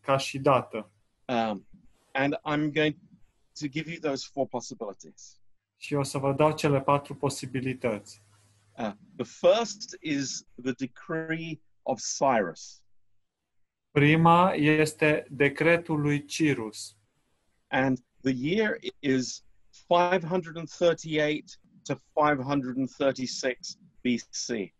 [0.00, 0.90] ca și dată.
[1.24, 1.66] Um,
[2.12, 2.96] and I'm going
[3.60, 5.40] to give you those four possibilities.
[5.76, 8.22] Și o să vă dau cele patru posibilități.
[8.78, 12.82] Uh, the first is the decree of Cyrus.
[13.90, 16.96] Prima este decretul lui Cirus
[17.68, 19.42] and the year is
[19.88, 24.74] 538 to 536 BC.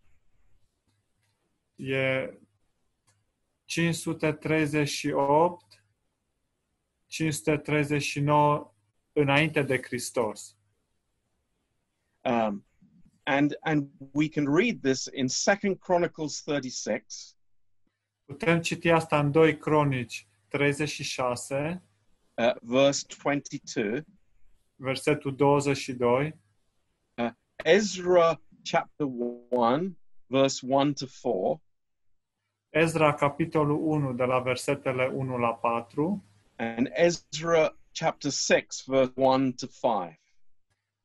[1.76, 2.38] e
[3.74, 5.82] 538
[7.06, 8.74] 539
[9.12, 10.56] înainte de Hristos.
[12.22, 12.64] Um,
[13.24, 17.36] and and we can read this in Second Chronicles 36,
[18.24, 21.82] Putem citi asta în 2 Cronici 36,
[22.34, 24.04] uh, verse 22,
[24.76, 26.38] versetul 22,
[27.56, 29.06] Ezra chapter
[29.50, 31.62] 1, verse 1 to 4,
[32.74, 36.24] Ezra capitolul 1 de la versetele 1 la 4
[36.56, 40.20] and Ezra chapter 6, verse 1 to 5.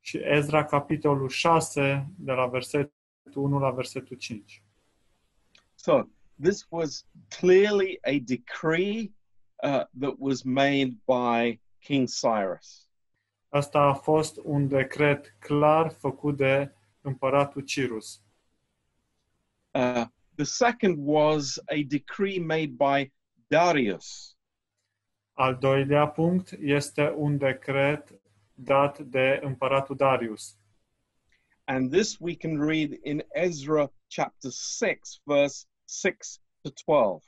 [0.00, 2.92] și Ezra capitolul 6 de la versetul
[3.34, 4.62] 1 la versetul 5.
[5.74, 6.02] So
[6.42, 9.12] this was clearly a decree
[9.62, 12.88] uh, that was made by King Cyrus.
[13.48, 18.22] Asta a fost un decret clar făcut de împăratul Cirus.
[19.70, 20.04] Uh,
[20.36, 23.10] the second was a decree made by
[23.48, 24.36] Darius.
[25.32, 28.20] Al doilea punct este un decret
[28.54, 30.56] dat de împăratul Darius.
[31.64, 37.24] And this we can read in Ezra chapter 6, verse 6 to 12.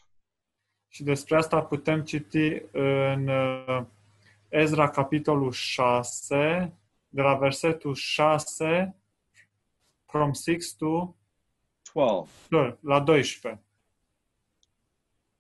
[0.89, 3.85] Și despre asta putem citi în uh,
[4.49, 6.73] Ezra capitolul 6,
[7.09, 8.97] de la versetul 6,
[10.07, 11.15] from 6 to
[11.93, 12.28] 12.
[12.51, 13.59] 12, la 12.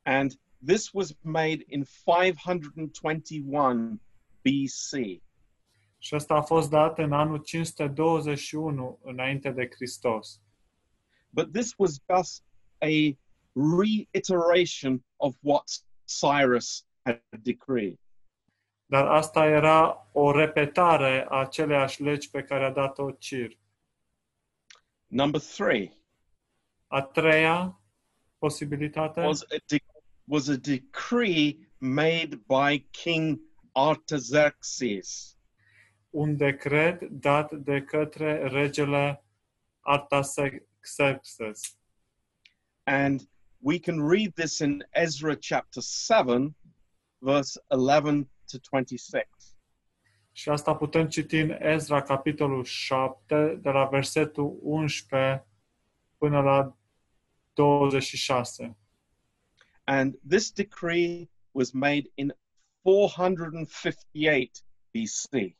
[0.04, 4.00] And this was made in 521
[4.42, 5.20] BC.
[5.98, 10.40] Și ăsta a fost dat în anul 521 înainte de Hristos.
[11.30, 12.44] But this was just
[12.78, 13.16] a
[13.54, 17.98] reiteration of what Cyrus had decreed.
[18.86, 23.58] Dar asta era o repetare a aceleași legi pe care a dat-o Cir.
[25.06, 26.01] Number three
[26.94, 27.80] A treia
[28.38, 29.84] posibilitate was a, de-
[30.24, 33.40] was a decree made by King
[33.72, 35.36] Artaxerxes.
[36.10, 39.24] un decret dat de către regele
[39.80, 41.78] Artaxerxes.
[42.84, 43.20] And
[43.58, 46.54] we can read this in Ezra chapter 7,
[47.18, 49.26] verse 11 to 26.
[50.32, 55.46] Și asta putem citi în Ezra, capitolul 7, de la versetul 11
[56.18, 56.76] până la
[57.54, 58.76] 26.
[59.84, 62.34] And this decree was made in
[62.82, 65.56] 458 BC.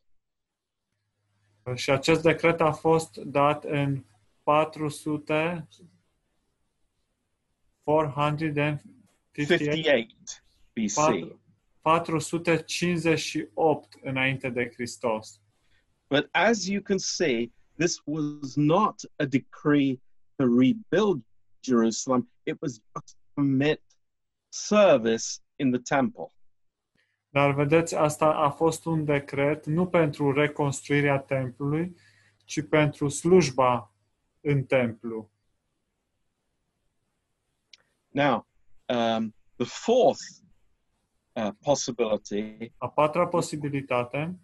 [1.75, 4.05] Și acest decret a fost dat în
[4.43, 5.69] 400
[7.83, 8.85] 458
[9.33, 10.95] 58 BC.
[11.81, 15.41] 458 înainte de Hristos.
[16.09, 20.01] But as you can see, this was not a decree
[20.37, 21.25] to rebuild
[21.63, 23.81] Jerusalem, it was just to permit
[24.51, 26.33] service in the temple.
[27.29, 31.97] Dar vedeți, asta a fost un decret nu pentru reconstruirea templului,
[32.45, 33.95] ci pentru slujba
[34.41, 35.31] în templu.
[38.09, 38.47] Now,
[38.89, 40.21] um, the fourth
[41.33, 44.39] uh, possibility A patra posibilitate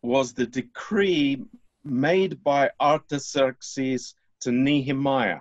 [0.00, 1.36] was the decree
[1.82, 5.40] made by Artaxerxes to Nehemiah.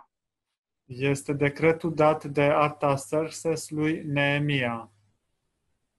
[0.90, 4.92] Este decretul dat de Artaxerxes lui Neemia.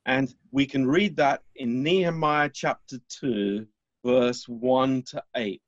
[0.03, 3.69] And we can read that in Nehemiah chapter 2,
[4.01, 5.61] verse 1 to 8.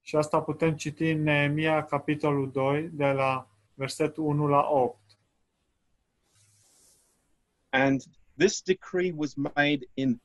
[0.00, 4.98] Și asta putem citi în Neemia, capitolul 2, de la versetul 1 la 8.
[7.70, 8.02] And
[8.36, 10.20] this decree was made in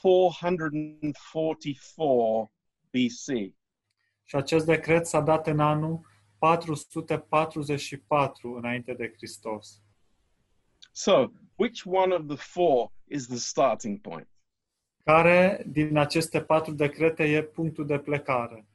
[0.00, 2.52] 444
[2.90, 3.26] BC.
[4.24, 6.10] Și acest decret s-a dat în anul
[6.42, 9.82] 444 înainte de Hristos.
[10.92, 14.28] So, which one of the four is the starting point?
[15.04, 18.66] Care din aceste patru decrete e punctul de plecare?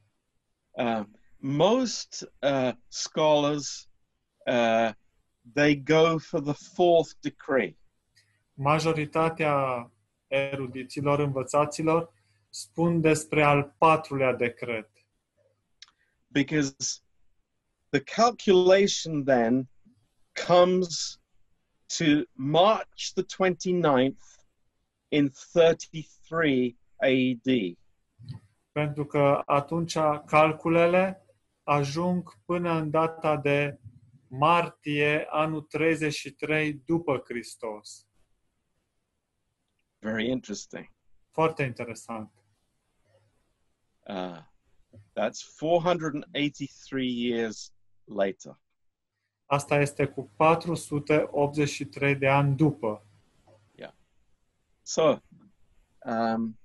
[0.72, 1.02] Uh,
[1.38, 3.90] most uh, scholars
[4.46, 4.90] uh,
[5.54, 7.78] they go for the fourth decree.
[8.54, 9.92] Majoritatea
[10.28, 12.14] erudiților, învățaților,
[12.50, 14.90] spun despre al patrulea decret.
[16.32, 17.02] because
[17.92, 19.68] the calculation then
[20.36, 21.18] comes
[21.90, 24.16] to March the 29th
[25.12, 27.78] in 33 AD.
[28.72, 31.26] Pentru că atunci calculele
[31.64, 33.80] ajung până în data de
[34.28, 38.08] martie anul 33 după Hristos.
[40.00, 40.92] Very interesting.
[41.32, 42.32] Foarte interesant.
[44.08, 44.40] Uh,
[45.14, 47.77] that's 483 years
[48.08, 48.60] later.
[49.46, 53.02] Asta este cu 483 de ani după.
[54.82, 55.22] So,
[56.06, 56.58] um,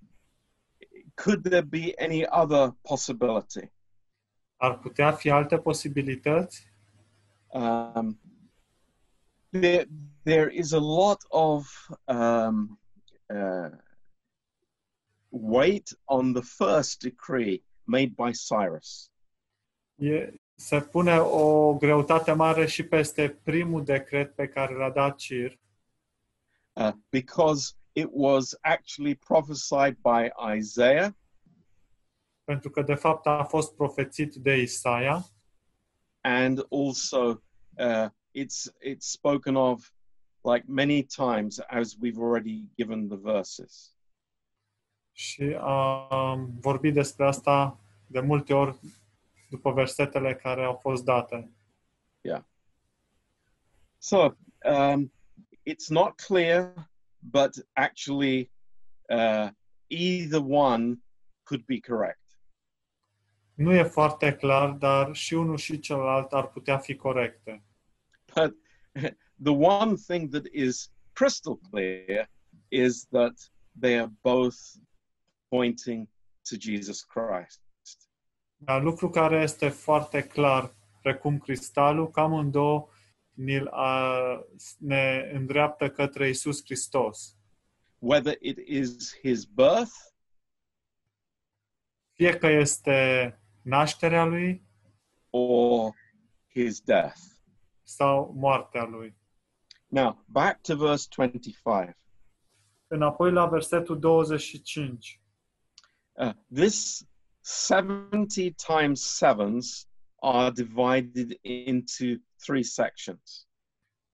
[1.14, 3.72] could there be any other possibility?
[4.56, 6.72] Ar putea fi alte posibilități?
[7.52, 8.18] um,
[9.52, 9.86] there,
[10.24, 11.68] there is a lot of
[12.08, 12.78] um,
[13.32, 13.70] uh,
[15.30, 19.10] weight on the first decree made by Cyrus.
[20.00, 20.30] E,
[20.62, 25.58] se pune o greutate mare și peste primul decret pe care l-a dat Cir,
[26.72, 31.12] uh, because it was actually prophesied by Isaiah.
[32.44, 35.24] Pentru că de fapt a fost profețit de Isaia.
[36.20, 37.42] And also
[37.78, 39.92] uh, it's it's spoken of
[40.42, 43.96] like many times as we've already given the verses.
[45.12, 48.78] și am vorbit despre asta de multe ori
[49.52, 51.50] după versetele care au fost date.
[53.98, 55.10] So um,
[55.64, 56.88] it's not clear,
[57.20, 58.50] but actually,
[59.10, 59.50] uh,
[59.88, 60.96] either one
[61.44, 62.18] could be correct.
[63.54, 67.64] Nu e foarte clar, dar și unul și celălalt ar putea fi corecte.
[68.34, 68.54] But
[69.48, 72.28] the one thing that is crystal clear
[72.68, 74.56] is that they are both
[75.48, 76.08] pointing
[76.48, 77.61] to Jesus Christ.
[78.64, 82.88] Dar lucru care este foarte clar, precum cristalul, că amândouă
[83.32, 83.62] ni
[84.78, 87.36] ne îndreaptă către Isus Hristos.
[87.98, 89.92] whether it is his birth,
[92.14, 94.62] Fie că este nașterea lui
[95.30, 95.92] or
[96.48, 97.18] his death.
[97.82, 99.16] sau moartea lui.
[99.86, 101.96] Now, back to verse 25.
[102.86, 105.20] Înapoi la versetul 25.
[106.12, 107.06] Uh, this
[107.42, 109.86] 70 times sevens
[110.22, 113.46] are divided into three sections.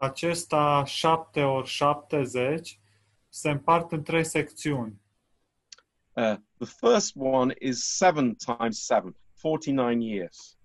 [0.01, 2.81] Acesta 7 ori 70
[3.29, 5.01] se împart în trei secțiuni.
[6.13, 10.57] Uh, the first one is seven times seven, 49 years.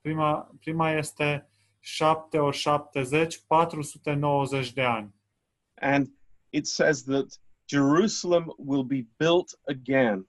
[0.00, 1.48] Prima, prima este
[1.80, 5.14] 7 ori 70, 490 de ani.
[5.74, 6.08] And
[6.50, 10.26] it says that Jerusalem will be built again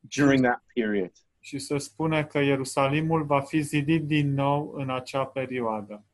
[0.00, 1.12] during that period.
[1.40, 6.04] Și se spune că Ierusalimul va fi zidit din nou în acea perioadă.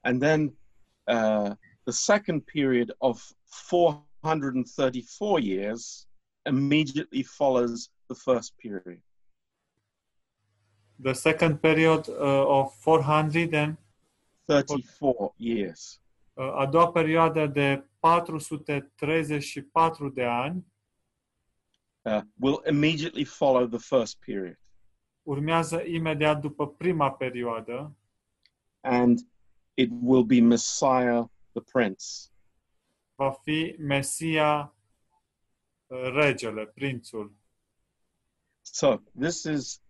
[0.00, 0.58] And then
[1.04, 1.50] uh,
[1.82, 3.30] the second period of
[3.68, 6.06] 434 years
[6.44, 9.02] immediately follows the first period.
[11.02, 13.76] The second period uh, of 400 and
[14.44, 16.00] 34 years.
[16.38, 20.66] uh, a doua perioadă de 434 de ani
[22.08, 24.58] uh, will immediately follow the first period.
[25.22, 27.96] urmează imediat după prima perioadă
[28.80, 29.18] And
[29.74, 32.04] it will be Messiah the Prince.
[33.14, 34.74] va fi Mesia
[35.86, 37.36] uh, regele, prințul.
[38.62, 39.80] So this is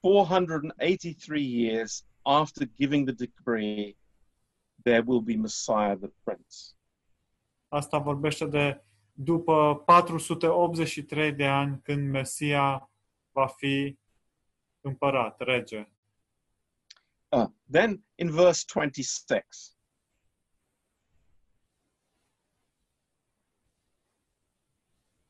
[0.00, 3.96] 483 years after giving the decree,
[4.84, 6.74] there will be Messiah the Prince.
[7.68, 8.83] Asta vorbește de
[9.14, 12.90] după 483 de ani când Mesia
[13.30, 13.98] va fi
[14.80, 15.88] împărat, rege.
[17.28, 19.76] Uh, then in verse 26,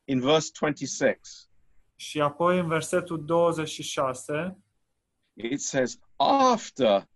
[0.04, 1.48] in verse 26,
[1.96, 4.58] Și apoi în versetul 26
[5.32, 7.08] it says, after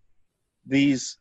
[0.69, 1.19] these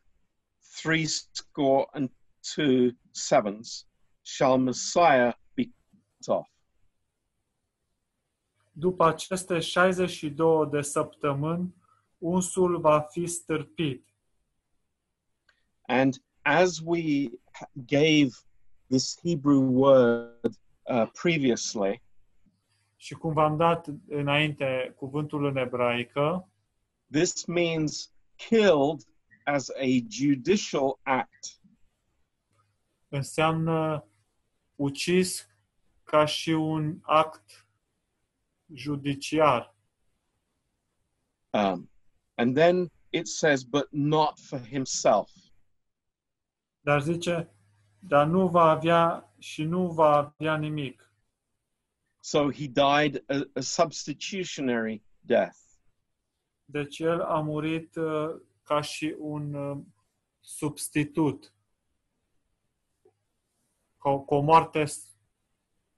[0.80, 2.10] three score and
[2.54, 3.87] two sevens
[4.28, 6.48] shall Messiah be cut off.
[8.72, 11.74] După aceste 62 de săptămâni,
[12.18, 14.06] unsul va fi stârpit.
[15.86, 17.30] And as we
[17.72, 18.30] gave
[18.88, 22.02] this Hebrew word uh, previously,
[22.96, 26.48] Și cum v-am dat înainte cuvântul în ebraică,
[27.10, 29.00] this means killed
[29.44, 31.60] as a judicial act.
[33.08, 34.08] înseamnă
[34.78, 35.48] ucis
[36.04, 37.66] ca și un act
[38.74, 39.74] judiciar.
[41.50, 41.90] Um,
[42.34, 45.30] and then it says, but not for himself.
[46.80, 47.50] Dar zice,
[47.98, 51.12] dar nu va avea și nu va avea nimic.
[52.20, 55.58] So he died a, a substitutionary death.
[56.64, 59.78] Deci el a murit uh, ca și un uh,
[60.40, 61.52] substitut,
[63.98, 65.16] ca o, cu o moarte s-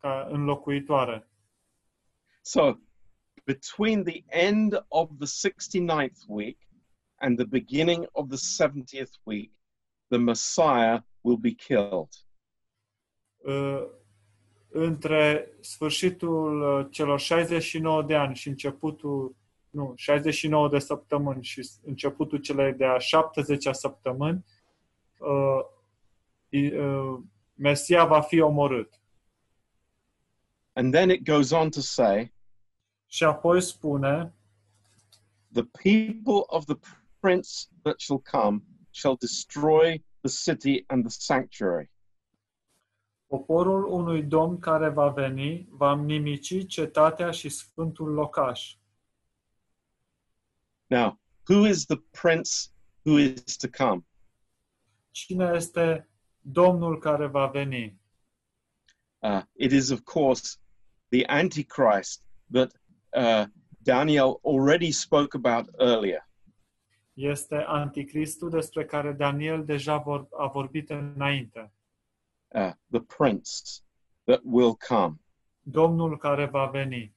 [0.00, 1.28] ca înlocuitoare.
[2.42, 2.74] So
[3.44, 6.58] between the end of the 69th week
[7.16, 8.36] and the beginning of the
[8.66, 9.52] 70th week,
[10.08, 12.08] the Messiah will be killed.
[13.36, 13.82] Uh,
[14.68, 19.36] între sfârșitul uh, celor 69 de ani și începutul,
[19.70, 24.44] nu, 69 de săptămâni și s- începutul celei de-a 70-a săptămâni,
[25.18, 25.64] uh,
[26.48, 27.18] i- uh,
[27.60, 29.00] Mesia va fi omorât.
[30.72, 32.32] And then it goes on to say,
[33.06, 34.34] Și apoi spune,
[35.52, 36.78] the people of the
[37.20, 41.90] prince that shall come shall destroy the city and the sanctuary.
[43.26, 48.76] poporul unui domn care va veni va nimici cetatea și sfântul locaș.
[50.86, 52.50] Now, who is the prince
[53.04, 54.06] who is to come?
[55.10, 56.09] Cine este
[56.40, 57.98] domnul care va veni?
[59.22, 60.58] Uh, it is, of course,
[61.10, 62.72] the Antichrist that
[63.12, 63.46] uh,
[63.82, 66.28] Daniel already spoke about earlier.
[67.14, 71.72] Este anticristul despre care Daniel deja vor, a vorbit înainte.
[72.54, 73.82] Uh, the prince
[74.24, 75.20] that will come.
[75.62, 77.14] Domnul care va veni.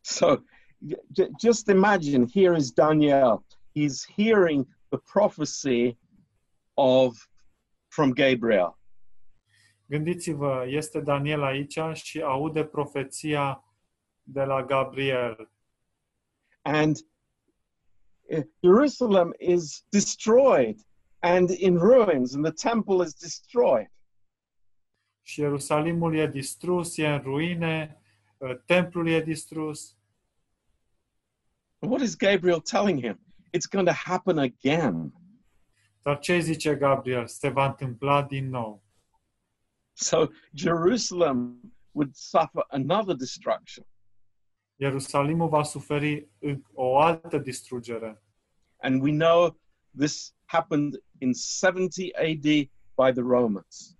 [0.00, 0.44] So
[1.38, 3.44] just imagine here is Daniel.
[3.72, 5.98] He's hearing the prophecy
[6.74, 7.28] of
[7.94, 8.78] from Gabriel.
[9.86, 13.64] Gândiți-vă, este Daniel aici și aude profeția
[14.22, 15.50] de la Gabriel.
[16.62, 16.96] And
[18.22, 20.80] uh, Jerusalem is destroyed
[21.20, 23.90] and in ruins, and the temple is destroyed.
[25.22, 28.00] Și Ierusalimul e distrus, e în ruine,
[28.38, 29.96] uh, templul e distrus.
[31.78, 33.18] What is Gabriel telling him?
[33.52, 35.12] It's going to happen again.
[36.04, 37.26] Dar ce zice Gabriel?
[37.26, 38.82] Se va întâmpla din nou.
[39.92, 41.60] So Jerusalem
[41.92, 43.86] would suffer another destruction.
[44.76, 46.28] Ierusalimul va suferi
[46.72, 48.22] o altă distrugere.
[48.76, 49.56] And we know
[49.96, 52.42] this happened in 70 AD
[52.94, 53.96] by the Romans.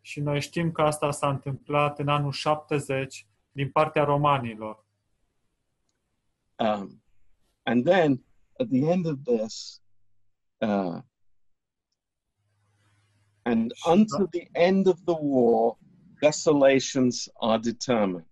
[0.00, 4.86] Și noi știm că asta s-a întâmplat în anul 70 din partea romanilor.
[6.56, 7.02] Um,
[7.62, 8.24] and then
[8.58, 9.82] at the end of this,
[10.60, 11.00] uh,
[13.44, 15.76] and until the end of the war,
[16.20, 18.24] desolations are determined.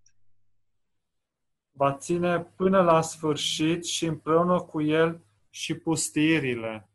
[1.73, 5.21] Va ține până la sfârșit și împreună cu el
[5.51, 6.89] și pustiirile.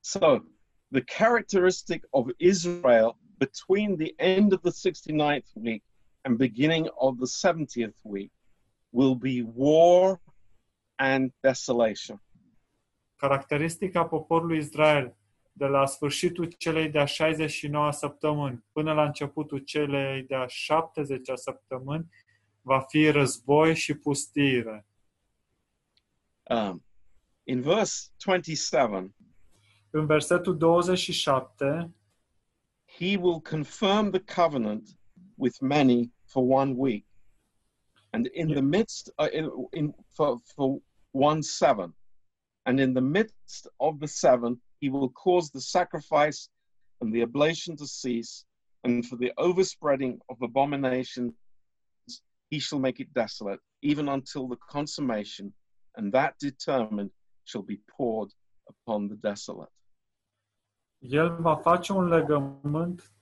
[0.00, 0.38] So,
[0.90, 5.82] the characteristic of Israel between the end of the 69th week
[6.24, 8.30] and beginning of the 70th week
[8.90, 10.20] will be war
[10.96, 12.20] and desolation.
[13.22, 15.16] Caracteristica poporului Israel
[15.52, 22.08] de la sfârșitul celei de-a 69 săptămâni până la începutul celei de-a 70 săptămâni
[22.60, 24.86] va fi război și pustiire.
[26.42, 26.84] Um,
[27.44, 29.14] in verse 27,
[29.90, 31.90] În versetul 27,
[32.98, 34.88] he will confirm the covenant
[35.34, 37.06] with many for one week.
[38.10, 40.78] And in the midst, uh, in, in for, for
[41.10, 41.94] one seven,
[42.66, 46.48] and in the midst of the seven, he will cause the sacrifice
[47.00, 48.44] and the oblation to cease,
[48.84, 51.32] and for the overspreading of abominations,
[52.50, 55.52] he shall make it desolate, even until the consummation,
[55.96, 57.10] and that determined
[57.44, 58.30] shall be poured
[58.68, 59.70] upon the desolate.
[61.02, 63.12] el va face un legământ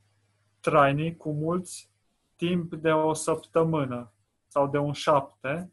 [0.61, 1.91] trainic cu mulți
[2.37, 4.13] timp de o săptămână
[4.49, 5.73] sau de un șapte,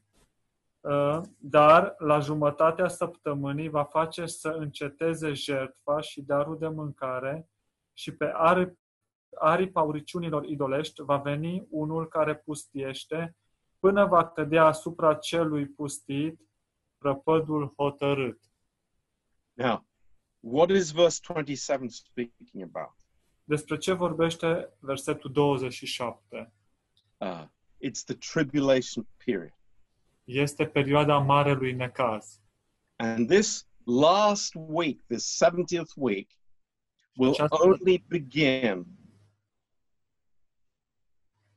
[1.37, 7.49] dar la jumătatea săptămânii va face să înceteze jertfa și darul de mâncare
[7.93, 8.79] și pe aripi,
[9.39, 13.35] aripa uriciunilor idolești va veni unul care pustiește
[13.79, 16.41] până va cădea asupra celui pustit
[16.97, 18.39] prăpădul hotărât.
[19.53, 19.85] Now,
[20.39, 22.95] what is verse 27 speaking about?
[23.43, 26.53] Despre ce vorbește versetul 27?
[27.17, 27.45] Uh,
[27.79, 29.56] it's the tribulation period.
[30.27, 32.41] Este perioada marelui necaz.
[32.95, 36.29] And this last week, this 70th week,
[37.17, 38.85] will Just- only begin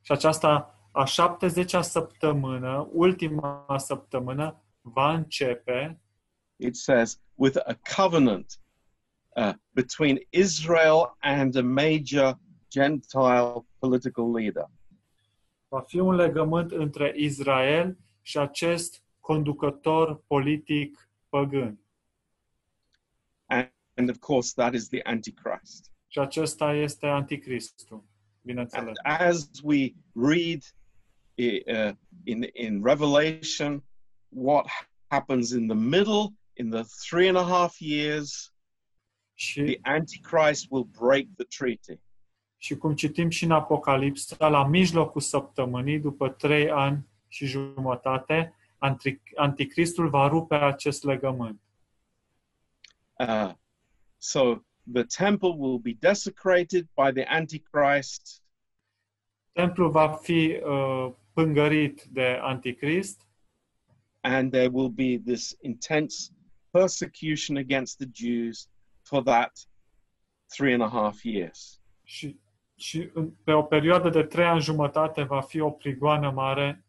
[0.01, 6.01] Și aceasta a 70-a săptămână, ultima săptămână, va începe,
[6.55, 8.59] it says, with a covenant
[9.35, 14.65] uh, between Israel and a major Gentile political leader.
[15.67, 21.79] va fi un legământ între Israel și acest conducător politic păgân.
[23.45, 25.91] And, and of course, that is the Antichrist.
[26.07, 28.03] Și acesta este anticristul,
[28.41, 28.97] bineînțeles.
[29.03, 30.61] And as we read
[31.35, 31.91] i- uh,
[32.23, 33.83] in, in Revelation
[34.29, 34.65] what
[35.07, 38.53] happens in the middle, in the three and a half years,
[39.33, 41.99] Și, the Antichrist will break the treaty.
[42.57, 49.21] și cum citim și în Apocalipsa, la mijlocul săptămânii, după trei ani și jumătate, anti-
[49.35, 51.61] anticristul va rupe acest legământ.
[53.19, 53.53] Uh,
[54.17, 54.55] so
[54.93, 58.39] the temple will be desecrated by the Antichrist,
[59.51, 63.21] Templul va fi uh, pângărit de anticrist
[64.21, 66.31] and there will be this intense
[66.69, 68.69] persecution against the Jews
[69.01, 69.51] for that
[70.47, 71.81] three and a half years.
[72.03, 72.39] și,
[72.75, 76.85] și în- pe o perioadă de trei ani jumătate va fi o prigoană mare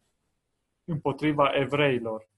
[0.84, 2.28] împotriva evreilor.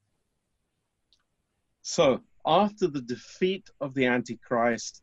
[1.80, 5.02] So after the defeat of the Antichrist,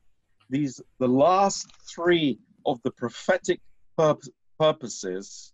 [0.49, 3.59] these the last three of the prophetic
[3.95, 5.53] purp- purposes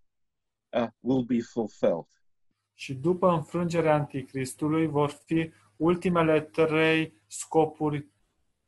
[0.73, 2.07] uh, will be fulfilled.
[2.73, 8.07] Și după înfrângerea anticristului vor fi ultimele trei scopuri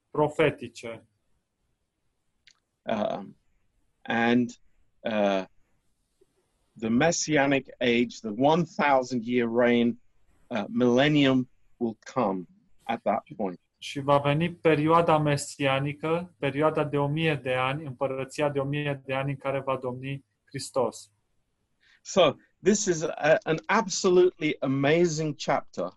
[0.09, 1.07] profetice.
[2.81, 3.37] Um,
[4.01, 4.49] and
[4.99, 5.43] uh,
[6.79, 9.97] the messianic age, the 1,000 year reign,
[10.51, 11.47] uh, millennium
[11.79, 12.47] will come
[12.87, 13.59] at that point.
[13.81, 19.01] Și va veni perioada mesianică, perioada de o mie de ani, împărăția de o mie
[19.05, 21.11] de ani în care va domni Hristos.
[22.01, 25.93] So this is a, an absolutely amazing chapter.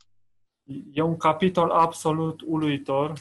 [0.93, 3.13] E un capitol absolut uluitor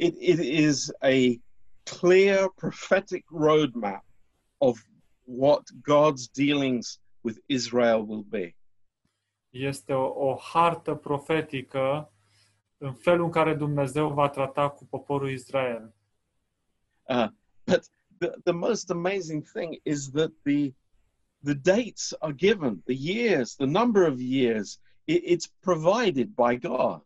[0.00, 1.38] it, it is a
[1.84, 4.00] clear prophetic roadmap
[4.60, 4.82] of
[5.36, 8.54] what God's dealings with Israel will be.
[9.50, 12.12] Este o, o hartă profetică
[12.78, 15.94] în felul în care Dumnezeu va trata cu poporul Israel.
[17.02, 17.28] Uh,
[17.64, 17.84] but
[18.18, 20.74] the, the most amazing thing is that the
[21.42, 24.78] the dates are given, the years, the number of years.
[25.06, 27.00] It, it's provided by God.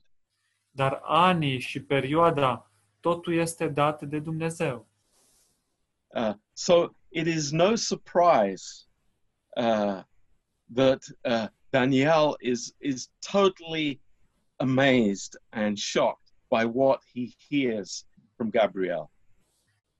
[0.70, 2.70] Dar anii și perioada,
[3.01, 4.87] totul este dat de Dumnezeu.
[6.07, 8.87] Uh, so it is no surprise
[9.57, 10.03] uh,
[10.75, 14.01] that uh, Daniel is is totally
[14.61, 18.05] amazed and shocked by what he hears
[18.37, 19.11] from Gabriel.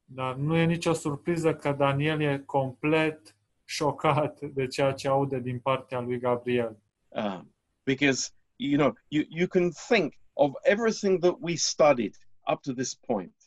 [0.05, 5.59] Dar nu e nicio surpriză că Daniel e complet șocat de ceea ce aude din
[5.59, 6.77] partea lui Gabriel.
[7.09, 7.53] Um,
[7.85, 12.95] because you know you, you can think of everything that we studied up to this
[12.95, 13.44] point.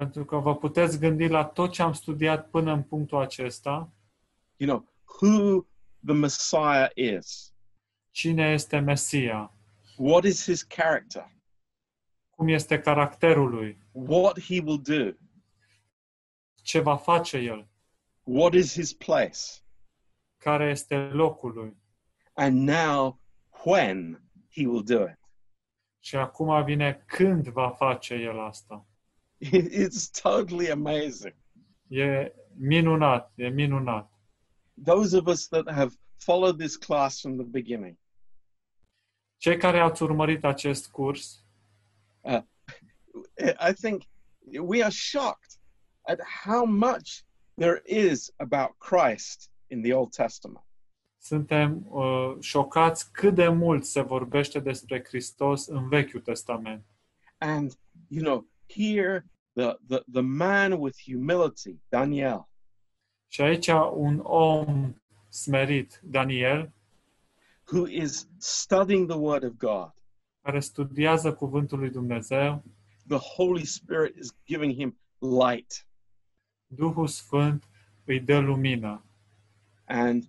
[0.00, 3.92] Pentru că vă puteți gândi la tot ce am studiat până în punctul acesta,
[4.56, 4.88] You know
[5.20, 5.66] who
[6.04, 7.54] the Messiah is,
[8.10, 9.54] cine este Mesia,
[9.96, 11.30] what is his character,
[12.30, 15.16] cum este caracterul lui, what he will do,
[16.62, 17.68] ce va face el,
[18.22, 19.40] what is his place,
[20.36, 21.76] care este locul lui.
[22.34, 23.20] and now
[23.64, 24.20] when
[24.50, 25.18] he will do it.
[25.98, 28.84] Și acum vine când va face el asta.
[29.40, 31.34] It's totally amazing.
[31.88, 34.08] E minunat, e minunat.
[34.76, 37.96] Those of us that have followed this class from the beginning,
[39.36, 41.44] Cei care ați urmărit acest curs,
[43.68, 44.02] I think
[44.60, 45.58] we are shocked
[46.02, 47.24] at how much
[47.56, 50.64] there is about Christ in the Old Testament.
[51.22, 56.84] suntem uh, șocați cât de mult se vorbește despre Hristos în Vechiul Testament.
[57.38, 57.72] And,
[58.08, 62.50] you know, here the, the, the man with humility, Daniel,
[63.32, 64.94] Și aici un om
[65.28, 66.72] smerit, Daniel,
[67.72, 69.92] who is studying the Word of God,
[70.42, 72.64] care studiază cuvântul lui Dumnezeu,
[73.06, 75.86] the Holy Spirit is giving him light.
[76.66, 77.68] Duhul Sfânt
[78.04, 79.04] îi dă lumină.
[79.84, 80.24] And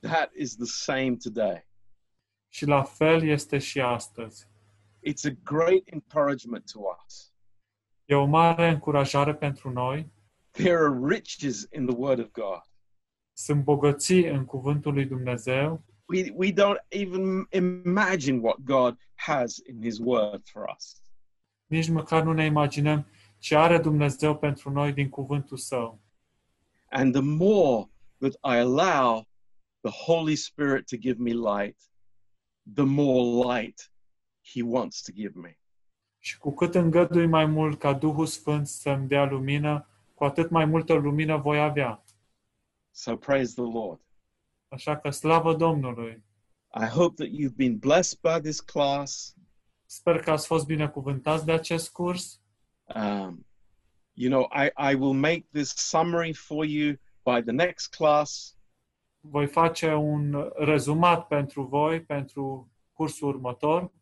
[0.00, 1.66] that is the same today.
[2.48, 4.48] Și la fel este și astăzi.
[5.06, 7.33] It's a great encouragement to us.
[8.04, 10.12] E o mare încurajare pentru noi.
[10.50, 12.62] There are riches in the Word of God.
[13.32, 15.84] Sunt bogății în cuvântul lui Dumnezeu.
[16.06, 21.02] We, we don't even imagine what God has in His Word for us.
[21.66, 23.06] Nici măcar nu ne imaginăm
[23.38, 26.00] ce are Dumnezeu pentru noi din cuvântul său.
[26.90, 29.26] And the more that I allow
[29.80, 31.76] the Holy Spirit to give me light,
[32.74, 33.92] the more light
[34.52, 35.58] He wants to give me.
[36.24, 40.64] Și cu cât îngădui mai mult ca Duhul Sfânt să-mi dea lumină, cu atât mai
[40.64, 42.04] multă lumină voi avea.
[42.90, 44.00] So praise the Lord.
[44.68, 46.24] Așa că slavă Domnului!
[46.80, 49.34] I hope that you've been blessed by this class.
[49.86, 52.40] Sper că ați fost binecuvântați de acest curs.
[52.94, 53.46] Um,
[54.12, 58.56] you know, I, I will make this summary for you by the next class.
[59.20, 63.92] Voi face un rezumat pentru voi, pentru cursul următor.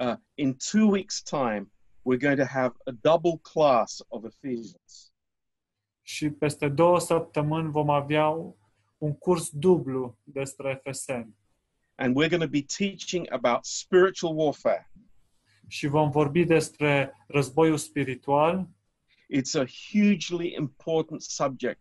[0.00, 1.70] Uh, in two weeks' time,
[2.04, 5.12] we're going to have a double class of Ephesians.
[6.02, 8.28] Și peste două săptămâni vom avea
[8.98, 11.36] un curs dublu despre Efeseni.
[11.94, 14.90] And we're going to be teaching about spiritual warfare.
[15.68, 18.68] Și vom vorbi despre războiul spiritual.
[19.28, 21.80] It's a hugely important subject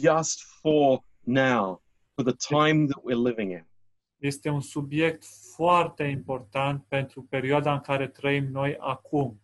[0.00, 1.82] just for now,
[2.14, 3.66] for the time that we're living in.
[4.18, 9.40] Este un subiect foarte important pentru perioada în care trăim noi acum.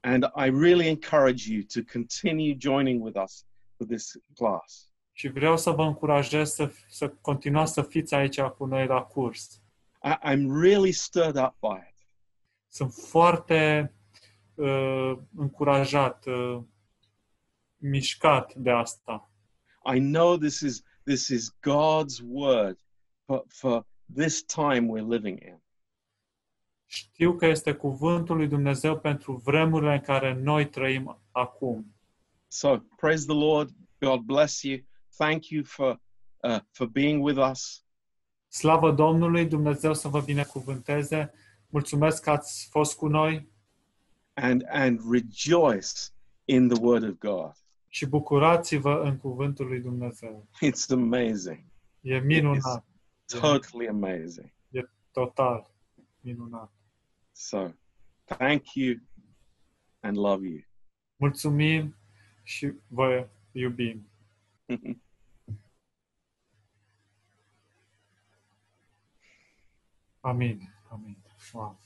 [0.00, 4.92] And I really encourage you to continue joining with us for this class.
[5.12, 9.62] Și vreau să vă încurajez să, să continuați să fiți aici cu noi la curs.
[10.02, 12.08] I, I'm really stirred up by it.
[12.68, 13.92] Sunt foarte
[14.54, 16.62] uh, încurajat, uh,
[17.76, 19.30] mișcat de asta.
[19.94, 22.78] I know this is this is God's word
[23.30, 25.62] for, for this time we're living in.
[26.86, 31.94] Știu că este cuvântul lui Dumnezeu pentru vremurile în care noi trăim acum.
[32.48, 33.70] So praise the Lord.
[33.98, 34.78] God bless you.
[35.16, 36.00] Thank you for
[36.42, 37.84] uh, for being with us.
[38.48, 41.32] Slavă Domnului, Dumnezeu să vă binecuvânteze.
[41.68, 43.48] Mulțumesc că ați fost cu noi
[44.32, 45.90] and and rejoice
[46.44, 47.52] in the word of God.
[47.88, 50.46] și bucurați-vă în cuvântul lui Dumnezeu.
[50.66, 51.64] It's amazing.
[52.00, 52.84] E minunat,
[53.30, 54.50] Totally amazing.
[55.12, 55.66] total
[56.24, 56.68] minunat.
[57.32, 57.72] So
[58.26, 59.00] thank you.
[60.02, 60.62] and love you.
[61.16, 61.96] Mulțumim
[62.42, 64.10] și vă iubim.
[70.20, 70.74] Amin.
[70.90, 71.16] Amin.
[71.52, 71.80] Wow.